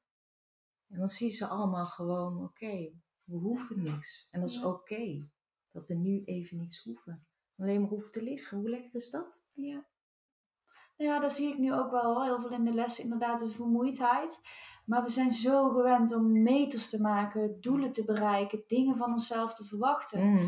En 0.88 0.98
dan 0.98 1.08
zie 1.08 1.26
je 1.26 1.32
ze 1.34 1.46
allemaal 1.46 1.86
gewoon, 1.86 2.42
oké, 2.44 2.90
we 3.24 3.36
hoeven 3.36 3.82
niks. 3.82 4.28
En 4.30 4.40
dat 4.40 4.48
is 4.48 4.62
oké, 4.62 5.28
dat 5.70 5.86
we 5.86 5.94
nu 5.94 6.22
even 6.24 6.56
niets 6.56 6.82
hoeven. 6.82 7.26
Alleen 7.56 7.80
maar 7.80 7.90
hoeven 7.90 8.10
te 8.10 8.22
liggen. 8.22 8.58
Hoe 8.58 8.68
lekker 8.68 8.94
is 8.94 9.10
dat? 9.10 9.44
Ja. 9.52 9.86
Ja, 10.98 11.18
dat 11.18 11.32
zie 11.32 11.48
ik 11.52 11.58
nu 11.58 11.72
ook 11.74 11.90
wel 11.90 12.22
heel 12.24 12.40
veel 12.40 12.50
in 12.50 12.64
de 12.64 12.72
les. 12.72 13.00
Inderdaad, 13.00 13.38
de 13.38 13.50
vermoeidheid. 13.50 14.40
Maar 14.86 15.02
we 15.02 15.08
zijn 15.10 15.30
zo 15.30 15.68
gewend 15.68 16.14
om 16.14 16.42
meters 16.42 16.88
te 16.90 17.00
maken, 17.00 17.60
doelen 17.60 17.92
te 17.92 18.04
bereiken, 18.04 18.62
dingen 18.66 18.96
van 18.96 19.12
onszelf 19.12 19.54
te 19.54 19.64
verwachten. 19.64 20.32
Mhm. 20.32 20.46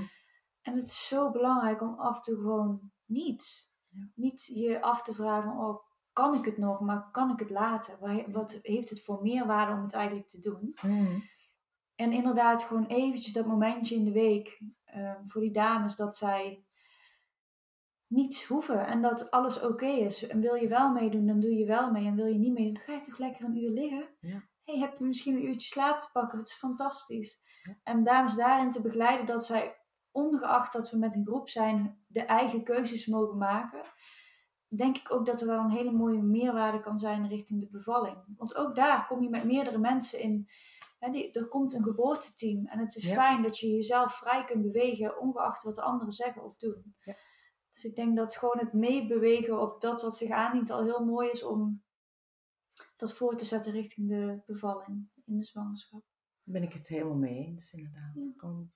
En 0.63 0.75
het 0.75 0.83
is 0.85 1.07
zo 1.09 1.31
belangrijk 1.31 1.81
om 1.81 1.95
af 1.99 2.17
en 2.17 2.23
toe 2.23 2.37
gewoon 2.37 2.91
niets. 3.07 3.73
Ja. 3.89 4.09
Niet 4.15 4.45
je 4.55 4.83
af 4.83 5.03
te 5.03 5.15
vragen 5.15 5.51
van, 5.55 5.61
oh, 5.69 5.83
kan 6.13 6.35
ik 6.35 6.45
het 6.45 6.59
nog, 6.59 6.81
maar 6.81 7.11
kan 7.11 7.31
ik 7.31 7.39
het 7.39 7.51
laten? 7.51 7.97
Wa- 8.01 8.31
Wat 8.31 8.59
heeft 8.63 8.91
het 8.91 9.03
voor 9.03 9.23
meerwaarde 9.23 9.73
om 9.73 9.83
het 9.83 9.95
eigenlijk 9.95 10.29
te 10.29 10.39
doen? 10.41 10.75
Mhm. 10.83 11.19
En 11.95 12.13
inderdaad, 12.13 12.63
gewoon 12.63 12.87
eventjes 12.87 13.33
dat 13.33 13.47
momentje 13.47 13.95
in 13.95 14.05
de 14.05 14.13
week 14.13 14.61
eh, 14.85 15.15
voor 15.23 15.41
die 15.41 15.51
dames 15.53 15.97
dat 15.97 16.17
zij 16.17 16.65
niets 18.11 18.44
hoeven 18.46 18.87
en 18.87 19.03
dat 19.03 19.31
alles 19.31 19.61
oké 19.62 19.87
is. 19.87 20.27
En 20.27 20.40
wil 20.40 20.55
je 20.55 20.68
wel 20.68 20.92
meedoen, 20.92 21.27
dan 21.27 21.40
doe 21.40 21.55
je 21.55 21.66
wel 21.66 21.90
mee. 21.90 22.07
En 22.07 22.14
wil 22.16 22.27
je 22.27 22.38
niet 22.38 22.53
meedoen, 22.53 22.75
dan 22.75 22.83
ga 22.83 22.92
je 22.92 23.01
toch 23.01 23.18
lekker 23.18 23.44
een 23.44 23.57
uur 23.57 23.70
liggen. 23.70 24.09
Ja. 24.20 24.42
hey, 24.64 24.79
heb 24.79 24.99
je 24.99 25.05
misschien 25.05 25.37
een 25.37 25.44
uurtje 25.46 25.66
slaap 25.66 25.99
te 25.99 26.09
pakken? 26.12 26.38
Het 26.38 26.46
is 26.49 26.55
fantastisch. 26.55 27.40
Ja. 27.62 27.77
En 27.83 28.05
dames 28.05 28.35
daarin 28.35 28.70
te 28.70 28.81
begeleiden 28.81 29.27
dat 29.27 29.44
zij, 29.44 29.77
ongeacht 30.11 30.73
dat 30.73 30.90
we 30.90 30.99
met 30.99 31.14
een 31.14 31.27
groep 31.27 31.49
zijn, 31.49 32.05
de 32.07 32.23
eigen 32.23 32.64
keuzes 32.64 33.07
mogen 33.07 33.38
maken. 33.38 33.83
Denk 34.68 34.96
ik 34.96 35.12
ook 35.12 35.27
dat 35.27 35.40
er 35.40 35.46
wel 35.46 35.59
een 35.59 35.70
hele 35.70 35.92
mooie 35.92 36.23
meerwaarde 36.23 36.81
kan 36.81 36.99
zijn 36.99 37.29
richting 37.29 37.61
de 37.61 37.68
bevalling. 37.70 38.16
Want 38.37 38.57
ook 38.57 38.75
daar 38.75 39.07
kom 39.07 39.23
je 39.23 39.29
met 39.29 39.44
meerdere 39.44 39.79
mensen 39.79 40.20
in. 40.20 40.49
Die, 41.11 41.33
er 41.33 41.49
komt 41.49 41.75
een 41.75 41.83
geboorteteam 41.83 42.66
en 42.66 42.79
het 42.79 42.96
is 42.96 43.05
Ja. 43.05 43.14
fijn 43.14 43.42
dat 43.42 43.59
je 43.59 43.68
jezelf 43.68 44.14
vrij 44.14 44.44
kunt 44.44 44.62
bewegen, 44.62 45.20
ongeacht 45.20 45.62
wat 45.62 45.75
de 45.75 45.83
anderen 45.83 46.12
zeggen 46.12 46.44
of 46.44 46.57
doen. 46.57 46.94
Ja. 46.99 47.14
Dus 47.70 47.85
ik 47.85 47.94
denk 47.94 48.16
dat 48.16 48.37
gewoon 48.37 48.59
het 48.59 48.72
meebewegen 48.72 49.61
op 49.61 49.80
dat 49.80 50.02
wat 50.02 50.16
zich 50.16 50.30
aandient 50.30 50.70
al 50.70 50.83
heel 50.83 51.04
mooi 51.04 51.30
is 51.30 51.42
om 51.42 51.83
dat 52.96 53.12
voor 53.12 53.37
te 53.37 53.44
zetten 53.44 53.72
richting 53.72 54.09
de 54.09 54.42
bevalling 54.46 55.09
in 55.24 55.38
de 55.38 55.44
zwangerschap. 55.44 56.04
ben 56.42 56.62
ik 56.62 56.72
het 56.72 56.88
helemaal 56.88 57.18
mee 57.18 57.46
eens, 57.46 57.72
inderdaad. 57.72 58.14
Ja. 58.14 58.33
Gewoon, 58.37 58.72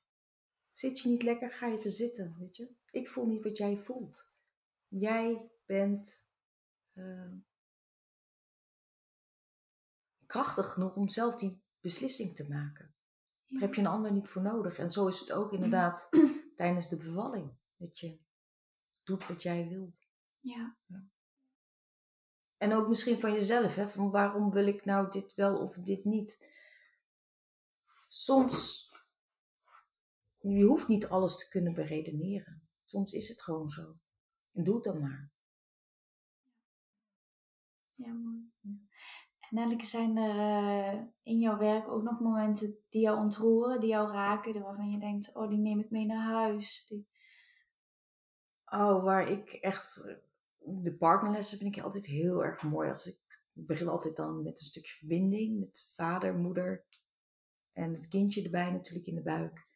zit 0.69 1.01
je 1.01 1.09
niet 1.09 1.23
lekker, 1.23 1.49
ga 1.49 1.67
even 1.67 1.91
zitten, 1.91 2.37
weet 2.39 2.57
je. 2.57 2.75
Ik 2.91 3.09
voel 3.09 3.27
niet 3.27 3.45
wat 3.45 3.57
jij 3.57 3.77
voelt. 3.77 4.33
Jij 4.89 5.51
bent 5.65 6.29
eh, 6.93 7.33
krachtig 10.27 10.73
genoeg 10.73 10.97
om 10.97 11.09
zelf 11.09 11.37
die 11.37 11.63
beslissing 11.81 12.35
te 12.35 12.49
maken. 12.49 12.95
Daar 13.47 13.61
heb 13.61 13.75
je 13.75 13.81
een 13.81 13.87
ander 13.87 14.13
niet 14.13 14.29
voor 14.29 14.43
nodig. 14.43 14.79
En 14.79 14.91
zo 14.91 15.07
is 15.07 15.21
het 15.21 15.33
ook 15.33 15.53
inderdaad 15.53 16.09
tijdens 16.55 16.89
de 16.89 16.97
bevalling. 16.97 17.53
Dat 17.77 17.99
je 17.99 18.19
doet 19.05 19.27
wat 19.27 19.43
jij 19.43 19.69
wil. 19.69 19.95
Ja, 20.41 20.77
En 22.57 22.73
ook 22.73 22.89
misschien 22.89 23.21
van 23.21 23.33
jezelf, 23.33 23.75
hè, 23.75 23.87
van 23.87 24.11
waarom 24.11 24.51
wil 24.51 24.67
ik 24.67 24.85
nou 24.85 25.11
dit 25.11 25.35
wel 25.35 25.59
of 25.59 25.77
dit 25.77 26.05
niet. 26.05 26.63
Soms, 28.07 28.91
je 30.39 30.65
hoeft 30.65 30.89
niet 30.89 31.09
alles 31.09 31.37
te 31.37 31.49
kunnen 31.49 31.75
beredeneren. 31.75 32.69
Soms 32.83 33.13
is 33.13 33.29
het 33.29 33.43
gewoon 33.43 33.69
zo. 33.69 33.99
En 34.53 34.65
doe 34.65 34.75
het 34.75 34.85
dan 34.85 35.01
maar. 35.01 35.33
ja 37.95 38.13
mooi. 38.13 38.53
En 39.51 39.61
eigenlijk 39.61 39.89
zijn 39.89 40.17
er 40.17 40.39
eh, 40.39 41.03
in 41.23 41.39
jouw 41.39 41.59
werk 41.59 41.89
ook 41.89 42.03
nog 42.03 42.21
momenten 42.21 42.79
die 42.89 43.03
jou 43.03 43.19
ontroeren, 43.19 43.81
die 43.81 43.89
jou 43.89 44.13
raken, 44.13 44.63
waarvan 44.63 44.91
je 44.91 44.99
denkt, 44.99 45.35
oh 45.35 45.49
die 45.49 45.59
neem 45.59 45.81
ik 45.81 45.91
mee 45.91 46.07
naar 46.07 46.33
huis. 46.33 46.87
Die... 46.87 47.07
Oh, 48.75 49.05
waar 49.05 49.31
ik 49.31 49.53
echt, 49.53 50.03
eh, 50.05 50.15
de 50.59 50.97
partnerlessen 50.97 51.59
vind 51.59 51.77
ik 51.77 51.83
altijd 51.83 52.07
heel 52.07 52.45
erg 52.45 52.63
mooi. 52.63 52.89
Als 52.89 53.07
ik, 53.07 53.43
ik 53.53 53.67
begin 53.67 53.89
altijd 53.89 54.17
dan 54.17 54.43
met 54.43 54.59
een 54.59 54.67
stukje 54.67 54.95
verbinding 54.95 55.61
met 55.61 55.93
vader, 55.95 56.35
moeder 56.35 56.85
en 57.73 57.95
het 57.95 58.09
kindje 58.09 58.43
erbij 58.43 58.71
natuurlijk 58.71 59.07
in 59.07 59.15
de 59.15 59.23
buik. 59.23 59.67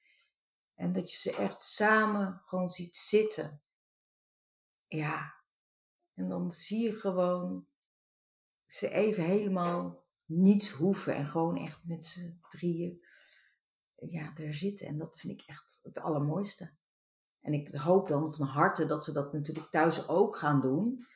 En 0.74 0.92
dat 0.92 1.10
je 1.10 1.16
ze 1.16 1.36
echt 1.36 1.62
samen 1.62 2.38
gewoon 2.38 2.70
ziet 2.70 2.96
zitten. 2.96 3.62
Ja. 4.86 5.34
En 6.14 6.28
dan 6.28 6.50
zie 6.50 6.82
je 6.82 6.92
gewoon 6.92 7.66
ze 8.66 8.90
even 8.90 9.24
helemaal 9.24 10.06
niets 10.24 10.70
hoeven 10.70 11.14
en 11.14 11.26
gewoon 11.26 11.56
echt 11.56 11.84
met 11.84 12.04
z'n 12.04 12.40
drieën 12.48 13.04
ja, 13.94 14.34
er 14.34 14.54
zitten. 14.54 14.86
En 14.86 14.98
dat 14.98 15.18
vind 15.20 15.40
ik 15.40 15.46
echt 15.46 15.80
het 15.82 15.98
allermooiste. 15.98 16.77
En 17.48 17.54
ik 17.54 17.74
hoop 17.74 18.08
dan 18.08 18.32
van 18.32 18.46
harte 18.46 18.84
dat 18.84 19.04
ze 19.04 19.12
dat 19.12 19.32
natuurlijk 19.32 19.70
thuis 19.70 20.08
ook 20.08 20.36
gaan 20.36 20.60
doen. 20.60 21.06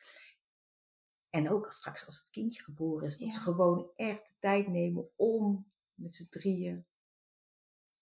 En 1.29 1.49
ook 1.49 1.65
als 1.65 1.75
straks 1.75 2.05
als 2.05 2.19
het 2.19 2.29
kindje 2.29 2.63
geboren 2.63 3.05
is, 3.05 3.17
dat 3.17 3.27
Ja. 3.27 3.33
ze 3.33 3.39
gewoon 3.39 3.91
echt 3.95 4.27
de 4.27 4.35
tijd 4.39 4.67
nemen 4.67 5.09
om 5.15 5.65
met 5.93 6.13
z'n 6.15 6.29
drieën 6.29 6.85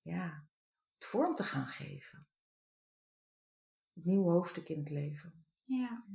ja, 0.01 0.47
het 0.93 1.05
vorm 1.05 1.35
te 1.35 1.43
gaan 1.43 1.67
geven. 1.67 2.27
Een 3.93 4.01
nieuw 4.05 4.23
hoofdstuk 4.23 4.69
in 4.69 4.79
het 4.79 4.89
leven. 4.89 5.45
Ja, 5.63 6.05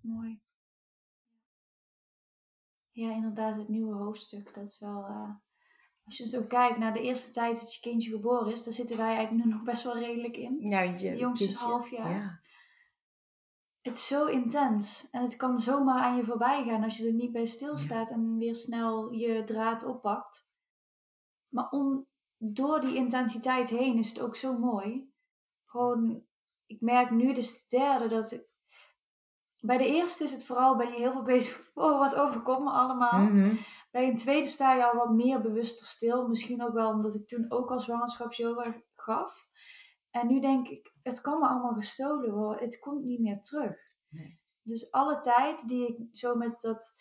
mooi. 0.00 0.40
Ja, 2.90 3.14
inderdaad, 3.14 3.56
het 3.56 3.68
nieuwe 3.68 3.94
hoofdstuk, 3.94 4.54
dat 4.54 4.66
is 4.68 4.78
wel, 4.78 5.04
eh, 5.04 5.34
als 6.06 6.16
je 6.16 6.26
zo 6.26 6.42
kijkt 6.42 6.78
naar 6.78 6.92
de 6.92 7.00
eerste 7.00 7.30
tijd 7.30 7.60
dat 7.60 7.74
je 7.74 7.80
kindje 7.80 8.10
geboren 8.10 8.52
is, 8.52 8.64
daar 8.64 8.72
zitten 8.72 8.96
wij 8.96 9.16
eigenlijk 9.16 9.44
nu 9.44 9.50
nog 9.50 9.62
best 9.62 9.82
wel 9.82 9.98
redelijk 9.98 10.36
in. 10.36 10.56
Ja, 10.60 10.80
je 10.80 11.16
jongste 11.16 11.54
half 11.54 11.90
jaar. 11.90 12.10
Ja. 12.10 12.40
Het 13.80 13.96
is 13.96 14.06
zo 14.06 14.26
intens. 14.26 15.08
En 15.10 15.22
het 15.22 15.36
kan 15.36 15.58
zomaar 15.58 16.02
aan 16.02 16.16
je 16.16 16.24
voorbij 16.24 16.64
gaan 16.64 16.82
als 16.82 16.96
je 16.96 17.06
er 17.06 17.12
niet 17.12 17.32
bij 17.32 17.46
stilstaat 17.46 18.10
en 18.10 18.38
weer 18.38 18.54
snel 18.54 19.12
je 19.12 19.44
draad 19.44 19.84
oppakt. 19.84 20.48
Maar 21.48 21.68
om, 21.70 22.06
door 22.36 22.80
die 22.80 22.94
intensiteit 22.94 23.70
heen 23.70 23.98
is 23.98 24.08
het 24.08 24.20
ook 24.20 24.36
zo 24.36 24.58
mooi. 24.58 25.12
Gewoon, 25.64 26.24
ik 26.66 26.80
merk 26.80 27.10
nu, 27.10 27.34
dus 27.34 27.66
de 27.66 27.76
derde, 27.76 28.08
dat 28.08 28.32
ik... 28.32 28.54
Bij 29.66 29.78
de 29.78 29.86
eerste 29.86 30.24
is 30.24 30.32
het 30.32 30.44
vooral, 30.44 30.76
ben 30.76 30.92
je 30.92 30.98
heel 30.98 31.12
veel 31.12 31.22
bezig 31.22 31.70
oh, 31.74 31.98
wat 31.98 32.14
overkomt 32.14 32.64
me 32.64 32.70
allemaal. 32.70 33.20
Mhm. 33.20 33.54
Bij 33.90 34.08
een 34.08 34.16
tweede 34.16 34.46
sta 34.46 34.74
je 34.74 34.90
al 34.90 34.96
wat 34.96 35.10
meer 35.10 35.40
bewuster 35.40 35.86
stil. 35.86 36.28
Misschien 36.28 36.62
ook 36.62 36.72
wel 36.72 36.90
omdat 36.90 37.14
ik 37.14 37.26
toen 37.28 37.46
ook 37.48 37.70
al 37.70 37.80
zwangerschapsyoga 37.80 38.74
gaf. 38.94 39.46
En 40.10 40.26
nu 40.26 40.40
denk 40.40 40.68
ik, 40.68 40.92
het 41.02 41.20
kan 41.20 41.38
me 41.38 41.46
allemaal 41.46 41.74
gestolen 41.74 42.34
worden. 42.34 42.64
Het 42.64 42.78
komt 42.78 43.04
niet 43.04 43.20
meer 43.20 43.40
terug. 43.40 43.76
Nee. 44.08 44.40
Dus 44.62 44.90
alle 44.90 45.18
tijd 45.18 45.68
die 45.68 45.86
ik 45.86 46.16
zo 46.16 46.34
met 46.34 46.60
dat 46.60 46.94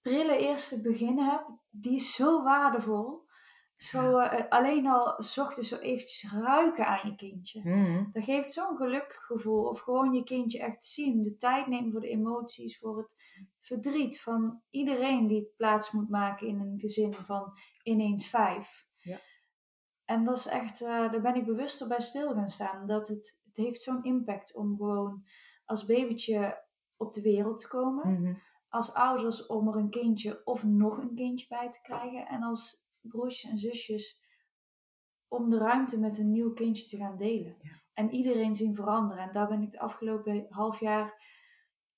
prille 0.00 0.38
eerste 0.38 0.80
begin 0.80 1.18
heb, 1.18 1.46
die 1.70 1.94
is 1.94 2.14
zo 2.14 2.42
waardevol. 2.42 3.21
Zo, 3.82 4.18
eh, 4.18 4.48
alleen 4.48 4.86
al 4.86 5.22
's 5.22 5.38
ochtends 5.38 5.68
zo 5.68 5.76
eventjes 5.76 6.32
ruiken 6.32 6.86
aan 6.86 7.08
je 7.08 7.14
kindje. 7.14 7.60
Mhm. 7.64 8.04
Dat 8.12 8.24
geeft 8.24 8.52
zo'n 8.52 8.76
geluksgevoel. 8.76 9.64
Of 9.64 9.80
gewoon 9.80 10.12
je 10.12 10.24
kindje 10.24 10.58
echt 10.58 10.84
zien. 10.84 11.22
De 11.22 11.36
tijd 11.36 11.66
nemen 11.66 11.92
voor 11.92 12.00
de 12.00 12.08
emoties, 12.08 12.78
voor 12.78 12.98
het 12.98 13.16
verdriet 13.60 14.20
van 14.20 14.62
iedereen 14.70 15.26
die 15.26 15.52
plaats 15.56 15.90
moet 15.90 16.08
maken 16.08 16.46
in 16.46 16.60
een 16.60 16.78
gezin 16.78 17.12
van 17.12 17.52
ineens 17.82 18.28
vijf. 18.28 18.86
Ja. 18.96 19.18
En 20.04 20.24
dat 20.24 20.36
is 20.36 20.46
echt, 20.46 20.80
eh, 20.80 20.88
daar 20.88 21.20
ben 21.20 21.34
ik 21.34 21.46
bewuster 21.46 21.88
bij 21.88 22.00
stil 22.00 22.34
gaan 22.34 22.50
staan. 22.50 22.86
Dat 22.86 23.08
het, 23.08 23.40
het 23.44 23.56
heeft 23.56 23.80
zo'n 23.80 24.02
impact 24.02 24.54
om 24.54 24.76
gewoon 24.76 25.24
als 25.64 25.84
babytje 25.84 26.64
op 26.96 27.12
de 27.12 27.22
wereld 27.22 27.60
te 27.60 27.68
komen. 27.68 28.12
Mhm. 28.12 28.34
Als 28.68 28.92
ouders 28.92 29.46
om 29.46 29.68
er 29.68 29.76
een 29.76 29.90
kindje 29.90 30.40
of 30.44 30.64
nog 30.64 30.98
een 30.98 31.14
kindje 31.14 31.46
bij 31.48 31.70
te 31.70 31.80
krijgen. 31.82 32.26
En 32.26 32.42
als 32.42 32.81
broers 33.02 33.44
en 33.44 33.58
zusjes 33.58 34.20
om 35.28 35.48
de 35.48 35.58
ruimte 35.58 36.00
met 36.00 36.18
een 36.18 36.32
nieuw 36.32 36.52
kindje 36.52 36.88
te 36.88 36.96
gaan 36.96 37.16
delen. 37.16 37.56
Ja. 37.62 37.80
En 37.92 38.10
iedereen 38.10 38.54
zien 38.54 38.74
veranderen. 38.74 39.24
En 39.24 39.32
daar 39.32 39.48
ben 39.48 39.62
ik 39.62 39.70
de 39.70 39.80
afgelopen 39.80 40.46
half 40.48 40.80
jaar 40.80 41.30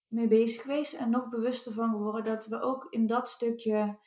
mee 0.07 0.29
bezig 0.29 0.63
geweest. 0.63 0.95
En 0.95 1.11
nog 1.11 1.29
bewuster 1.29 1.73
van 1.73 1.91
geworden 1.91 2.25
dat 2.25 2.47
we 2.47 2.61
ook 2.61 2.87
in 2.91 3.07
dat 3.07 3.29
stukje 3.29 3.99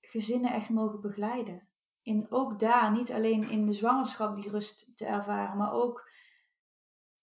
gezinnen 0.00 0.52
echt 0.52 0.68
mogen 0.68 1.00
begeleiden. 1.00 1.68
In 2.02 2.26
ook 2.30 2.58
daar, 2.58 2.92
niet 2.92 3.12
alleen 3.12 3.50
in 3.50 3.66
de 3.66 3.72
zwangerschap 3.72 4.36
die 4.36 4.50
rust 4.50 4.96
te 4.96 5.06
ervaren, 5.06 5.56
maar 5.56 5.72
ook 5.72 6.08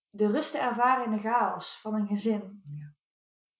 de 0.09 0.27
rust 0.27 0.51
te 0.51 0.57
ervaren 0.57 1.05
in 1.05 1.11
de 1.11 1.19
chaos 1.19 1.79
van 1.79 1.93
een 1.93 2.07
gezin. 2.07 2.63
Ja. 2.65 2.93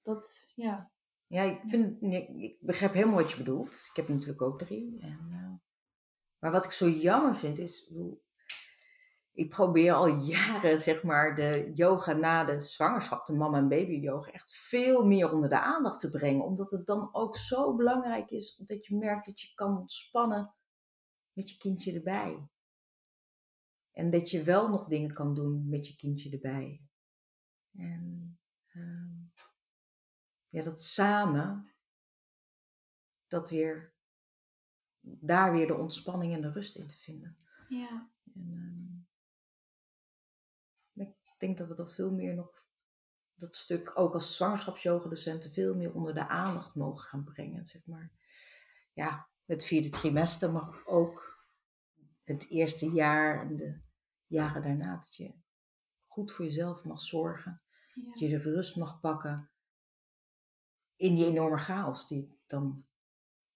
Dat, 0.02 0.52
ja. 0.56 0.92
Ja, 1.28 1.44
ik, 1.44 1.62
vind, 1.66 2.02
ik 2.14 2.58
begrijp 2.60 2.94
helemaal 2.94 3.16
wat 3.16 3.32
je 3.32 3.38
bedoelt. 3.38 3.86
Ik 3.90 3.96
heb 3.96 4.08
natuurlijk 4.08 4.42
ook 4.42 4.60
drie. 4.60 5.02
En, 5.02 5.28
eh, 5.32 5.54
maar 6.40 6.52
wat 6.52 6.66
ik 6.66 6.72
zo 6.72 6.90
jammer 6.90 7.36
vind 7.36 7.60
is, 7.60 7.92
ik 9.32 9.50
probeer 9.50 9.94
al 9.94 10.08
jaren 10.34 10.78
zeg 10.78 11.04
maar 11.04 11.36
de 11.36 11.72
yoga 11.74 12.14
na 12.14 12.44
de 12.44 12.60
zwangerschap, 12.60 13.26
de 13.26 13.34
mama 13.34 13.58
en 13.58 13.68
baby 13.68 13.94
yoga, 13.94 14.32
echt 14.32 14.52
veel 14.52 15.06
meer 15.06 15.32
onder 15.32 15.50
de 15.50 15.60
aandacht 15.60 16.00
te 16.00 16.10
brengen. 16.10 16.46
Omdat 16.46 16.72
het 16.72 16.86
dan 16.86 17.10
ook 17.12 17.38
zo 17.38 17.76
belangrijk 17.76 18.32
is, 18.32 18.58
omdat 18.58 18.86
je 18.86 18.98
merkt 18.98 19.26
dat 19.26 19.42
je 19.42 19.54
kan 19.54 19.78
ontspannen 19.78 20.56
met 21.34 21.50
je 21.50 21.58
kindje 21.58 21.94
erbij. 21.94 22.50
En 23.92 24.10
dat 24.10 24.30
je 24.30 24.44
wel 24.44 24.70
nog 24.70 24.86
dingen 24.86 25.14
kan 25.14 25.34
doen 25.34 25.70
met 25.70 25.88
je 25.88 25.96
kindje 25.96 26.30
erbij. 26.30 26.82
En 27.72 28.38
ehm, 28.68 29.18
ja, 30.50 30.62
dat 30.64 30.84
samen, 30.84 31.72
dat 33.28 33.50
weer, 33.50 33.94
daar 35.02 35.52
weer 35.52 35.68
de 35.68 35.76
ontspanning 35.76 36.34
en 36.34 36.42
de 36.42 36.52
rust 36.52 36.76
in 36.76 36.88
te 36.88 36.98
vinden. 36.98 37.38
Ja. 37.70 38.12
En, 38.34 38.52
ehm, 40.94 41.08
ik 41.08 41.40
denk 41.40 41.58
dat 41.58 41.68
we 41.68 41.74
dat 41.74 41.94
veel 41.94 42.12
meer 42.12 42.36
nog, 42.36 42.66
dat 43.36 43.56
stuk 43.56 44.00
ook 44.00 44.14
als 44.14 44.36
zwangerschapsyogadocenten, 44.36 45.52
veel 45.52 45.76
meer 45.76 45.94
onder 45.94 46.14
de 46.14 46.28
aandacht 46.28 46.76
mogen 46.76 47.08
gaan 47.08 47.24
brengen. 47.24 47.66
Zeg 47.66 47.86
maar. 47.86 48.12
Ja, 48.94 49.30
het 49.46 49.64
vierde 49.66 49.90
trimester, 49.90 50.52
maar 50.52 50.86
ook 50.86 51.46
het 52.24 52.50
eerste 52.50 52.92
jaar 52.92 53.42
en 53.42 53.56
de 53.56 53.82
jaren 54.28 54.62
daarna. 54.62 54.96
Dat 54.96 55.16
je 55.16 55.34
goed 56.08 56.32
voor 56.32 56.46
jezelf 56.46 56.84
mag 56.84 57.02
zorgen. 57.02 57.62
Ja. 57.94 58.10
Dat 58.10 58.20
je 58.20 58.30
de 58.30 58.38
rust 58.38 58.76
mag 58.76 59.00
pakken 59.00 59.52
in 60.98 61.16
die 61.16 61.26
enorme 61.26 61.58
chaos 61.58 62.08
die 62.08 62.40
dan 62.48 62.86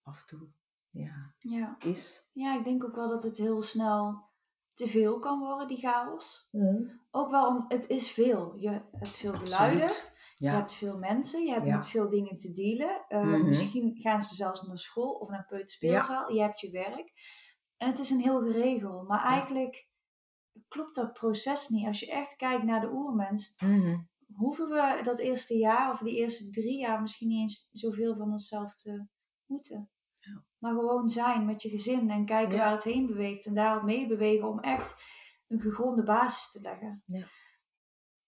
af 0.03 0.19
en 0.19 0.25
toe 0.25 0.47
ja, 0.89 1.33
Ja. 1.37 1.75
is. 1.79 2.29
ja, 2.33 2.57
ik 2.57 2.63
denk 2.63 2.83
ook 2.83 2.95
wel 2.95 3.07
dat 3.09 3.23
het 3.23 3.37
heel 3.37 3.61
snel 3.61 4.29
te 4.73 4.87
veel 4.87 5.19
kan 5.19 5.39
worden, 5.39 5.67
die 5.67 5.77
chaos. 5.77 6.49
Ook 7.11 7.29
wel, 7.29 7.47
om, 7.47 7.65
het 7.67 7.87
is 7.87 8.11
veel. 8.11 8.53
Je 8.55 8.69
hebt 8.91 9.15
veel 9.15 9.33
geluiden, 9.33 9.91
je 10.35 10.49
hebt 10.49 10.71
veel 10.73 10.97
mensen, 10.97 11.45
je 11.45 11.51
hebt 11.53 11.65
Ja. 11.65 11.75
met 11.75 11.87
veel 11.87 12.09
dingen 12.09 12.37
te 12.37 12.51
dealen. 12.51 13.05
Eh, 13.07 13.21
Mhm. 13.21 13.47
Misschien 13.47 13.97
gaan 13.99 14.21
ze 14.21 14.35
zelfs 14.35 14.61
naar 14.61 14.77
school 14.77 15.11
of 15.11 15.29
naar 15.29 15.39
een 15.39 15.45
peuterspeelzaal. 15.45 16.31
Je 16.31 16.41
hebt 16.41 16.59
je 16.59 16.71
werk. 16.71 17.11
En 17.77 17.87
het 17.87 17.99
is 17.99 18.09
een 18.09 18.19
heel 18.21 18.39
geregel. 18.41 19.03
Maar 19.03 19.23
eigenlijk 19.23 19.89
klopt 20.67 20.95
dat 20.95 21.13
proces 21.13 21.67
niet. 21.69 21.87
Als 21.87 21.99
je 21.99 22.11
echt 22.11 22.35
kijkt 22.35 22.63
naar 22.63 22.81
de 22.81 22.91
oermens, 22.91 23.55
Mhm. 23.63 23.99
Hoeven 24.35 24.69
we 24.69 24.99
dat 25.03 25.19
eerste 25.19 25.57
jaar 25.57 25.91
of 25.91 25.99
die 25.99 26.15
eerste 26.15 26.49
drie 26.49 26.79
jaar 26.79 27.01
misschien 27.01 27.27
niet 27.27 27.39
eens 27.41 27.69
zoveel 27.71 28.15
van 28.15 28.31
onszelf 28.31 28.75
te 28.75 29.05
moeten. 29.45 29.89
Ja. 30.13 30.43
Maar 30.57 30.71
gewoon 30.73 31.09
zijn 31.09 31.45
met 31.45 31.61
je 31.61 31.69
gezin 31.69 32.09
en 32.09 32.25
kijken 32.25 32.55
Ja. 32.55 32.63
waar 32.63 32.71
het 32.71 32.83
heen 32.83 33.07
beweegt 33.07 33.45
en 33.45 33.53
daarop 33.53 33.83
meebewegen 33.83 34.47
om 34.47 34.59
echt 34.59 34.95
een 35.47 35.59
gegronde 35.59 36.03
basis 36.03 36.51
te 36.51 36.61
leggen. 36.61 37.03
Ja. 37.05 37.25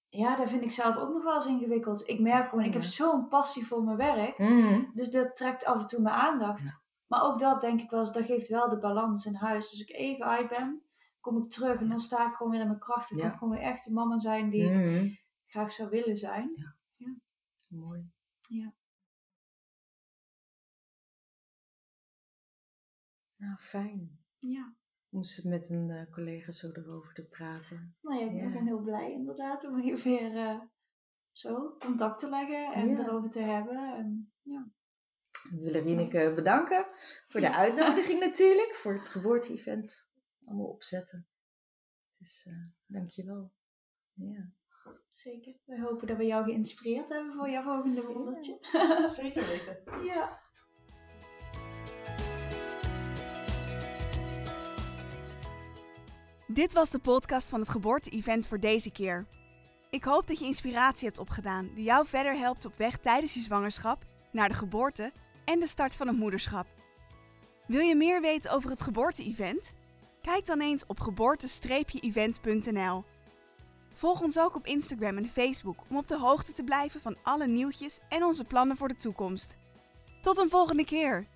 Ja, 0.09 0.35
dat 0.35 0.49
vind 0.49 0.61
ik 0.63 0.71
zelf 0.71 0.95
ook 0.97 1.13
nog 1.13 1.23
wel 1.23 1.35
eens 1.35 1.45
ingewikkeld. 1.45 2.07
Ik 2.09 2.19
merk 2.19 2.49
gewoon, 2.49 2.65
ik 2.65 2.73
heb 2.73 2.83
zo'n 2.83 3.27
passie 3.27 3.65
voor 3.65 3.83
mijn 3.83 3.97
werk. 3.97 4.37
Mhm. 4.37 4.83
Dus 4.93 5.09
dat 5.11 5.35
trekt 5.37 5.65
af 5.65 5.81
en 5.81 5.87
toe 5.87 6.01
mijn 6.01 6.15
aandacht. 6.15 6.61
Ja. 6.61 6.81
Maar 7.07 7.23
ook 7.23 7.39
dat 7.39 7.61
denk 7.61 7.81
ik 7.81 7.89
wel 7.89 7.99
eens, 7.99 8.11
dat 8.11 8.25
geeft 8.25 8.47
wel 8.47 8.69
de 8.69 8.77
balans 8.79 9.25
in 9.25 9.35
huis. 9.35 9.69
Als 9.69 9.79
ik 9.81 9.91
even 9.91 10.25
uit 10.25 10.47
ben, 10.49 10.83
kom 11.19 11.37
ik 11.37 11.49
terug 11.49 11.79
en 11.79 11.89
dan 11.89 11.99
sta 11.99 12.27
ik 12.27 12.33
gewoon 12.35 12.51
weer 12.51 12.61
in 12.61 12.67
mijn 12.67 12.79
kracht. 12.79 13.09
Dan 13.09 13.17
Ja. 13.17 13.23
kan 13.23 13.33
ik 13.33 13.37
gewoon 13.39 13.53
weer 13.57 13.63
echt 13.67 13.83
de 13.85 13.91
mama 13.93 14.19
zijn 14.19 14.49
die 14.49 14.63
ik 14.63 14.75
Mhm. 14.75 15.09
Graag 15.53 15.71
zou 15.71 15.89
willen 15.89 16.17
zijn. 16.17 16.73
Mooi. 17.69 18.11
Ja. 18.47 18.73
Nou, 23.35 23.57
fijn. 23.57 24.19
Ja. 24.37 24.75
Moest 25.09 25.35
het 25.35 25.45
met 25.45 25.69
een 25.69 25.89
eh, 25.89 26.11
collega 26.11 26.51
zo 26.51 26.71
erover 26.71 27.13
te 27.13 27.25
praten. 27.25 27.95
Nou 28.01 28.19
ja, 28.19 28.25
ik 28.31 28.37
Ja. 28.37 28.49
ben 28.51 28.65
heel 28.65 28.81
blij 28.81 29.11
inderdaad 29.11 29.63
om 29.63 29.79
hier 29.81 29.97
weer 29.97 30.37
eh, 30.37 30.61
zo 31.31 31.75
contact 31.77 32.19
te 32.19 32.29
leggen 32.29 32.73
en 32.73 32.87
Ja. 32.89 32.99
erover 32.99 33.29
te 33.29 33.41
hebben. 33.41 33.95
En, 33.97 34.33
ja. 34.41 34.69
We 35.49 35.59
willen 35.59 35.81
Rieneke 35.83 36.33
bedanken 36.35 36.85
voor 37.27 37.41
de 37.41 37.53
uitnodiging 37.53 38.19
natuurlijk. 38.29 38.75
Voor 38.75 38.93
het 38.93 39.09
geboorte-event 39.09 40.11
allemaal 40.45 40.67
opzetten. 40.69 41.27
Dus 42.17 42.45
eh 42.45 42.63
dankjewel. 42.85 43.53
Ja. 44.13 44.51
Zeker. 45.13 45.53
We 45.65 45.81
hopen 45.81 46.07
dat 46.07 46.17
we 46.17 46.25
jou 46.25 46.43
geïnspireerd 46.43 47.09
hebben 47.09 47.33
voor 47.33 47.49
jouw 47.49 47.63
volgende 47.63 48.01
wondertje. 48.01 48.57
Zeker 49.21 49.47
weten. 49.47 49.77
ja. 50.05 50.39
Dit 56.47 56.73
was 56.73 56.89
de 56.89 56.99
podcast 56.99 57.49
van 57.49 57.59
het 57.59 57.69
geboorte-event 57.69 58.47
voor 58.47 58.59
deze 58.59 58.91
keer. 58.91 59.25
Ik 59.89 60.03
hoop 60.03 60.27
dat 60.27 60.39
je 60.39 60.45
inspiratie 60.45 61.05
hebt 61.05 61.19
opgedaan 61.19 61.69
die 61.75 61.83
jou 61.83 62.07
verder 62.07 62.37
helpt 62.37 62.65
op 62.65 62.77
weg 62.77 62.97
tijdens 62.97 63.33
je 63.33 63.39
zwangerschap, 63.39 64.05
naar 64.31 64.49
de 64.49 64.55
geboorte 64.55 65.11
en 65.45 65.59
de 65.59 65.67
start 65.67 65.95
van 65.95 66.07
het 66.07 66.17
moederschap. 66.17 66.67
Wil 67.67 67.81
je 67.81 67.95
meer 67.95 68.21
weten 68.21 68.51
over 68.51 68.69
het 68.69 68.81
geboorte-event? 68.81 69.73
Kijk 70.21 70.45
dan 70.45 70.61
eens 70.61 70.85
op 70.85 70.99
geboorte-event.nl. 70.99 73.03
Volg 73.93 74.21
ons 74.21 74.39
ook 74.39 74.55
op 74.55 74.65
Instagram 74.65 75.17
en 75.17 75.29
Facebook 75.29 75.77
om 75.89 75.97
op 75.97 76.07
de 76.07 76.17
hoogte 76.17 76.51
te 76.51 76.63
blijven 76.63 77.01
van 77.01 77.17
alle 77.23 77.47
nieuwtjes 77.47 77.99
en 78.09 78.23
onze 78.23 78.43
plannen 78.43 78.77
voor 78.77 78.87
de 78.87 78.95
toekomst. 78.95 79.57
Tot 80.21 80.37
een 80.37 80.49
volgende 80.49 80.85
keer! 80.85 81.27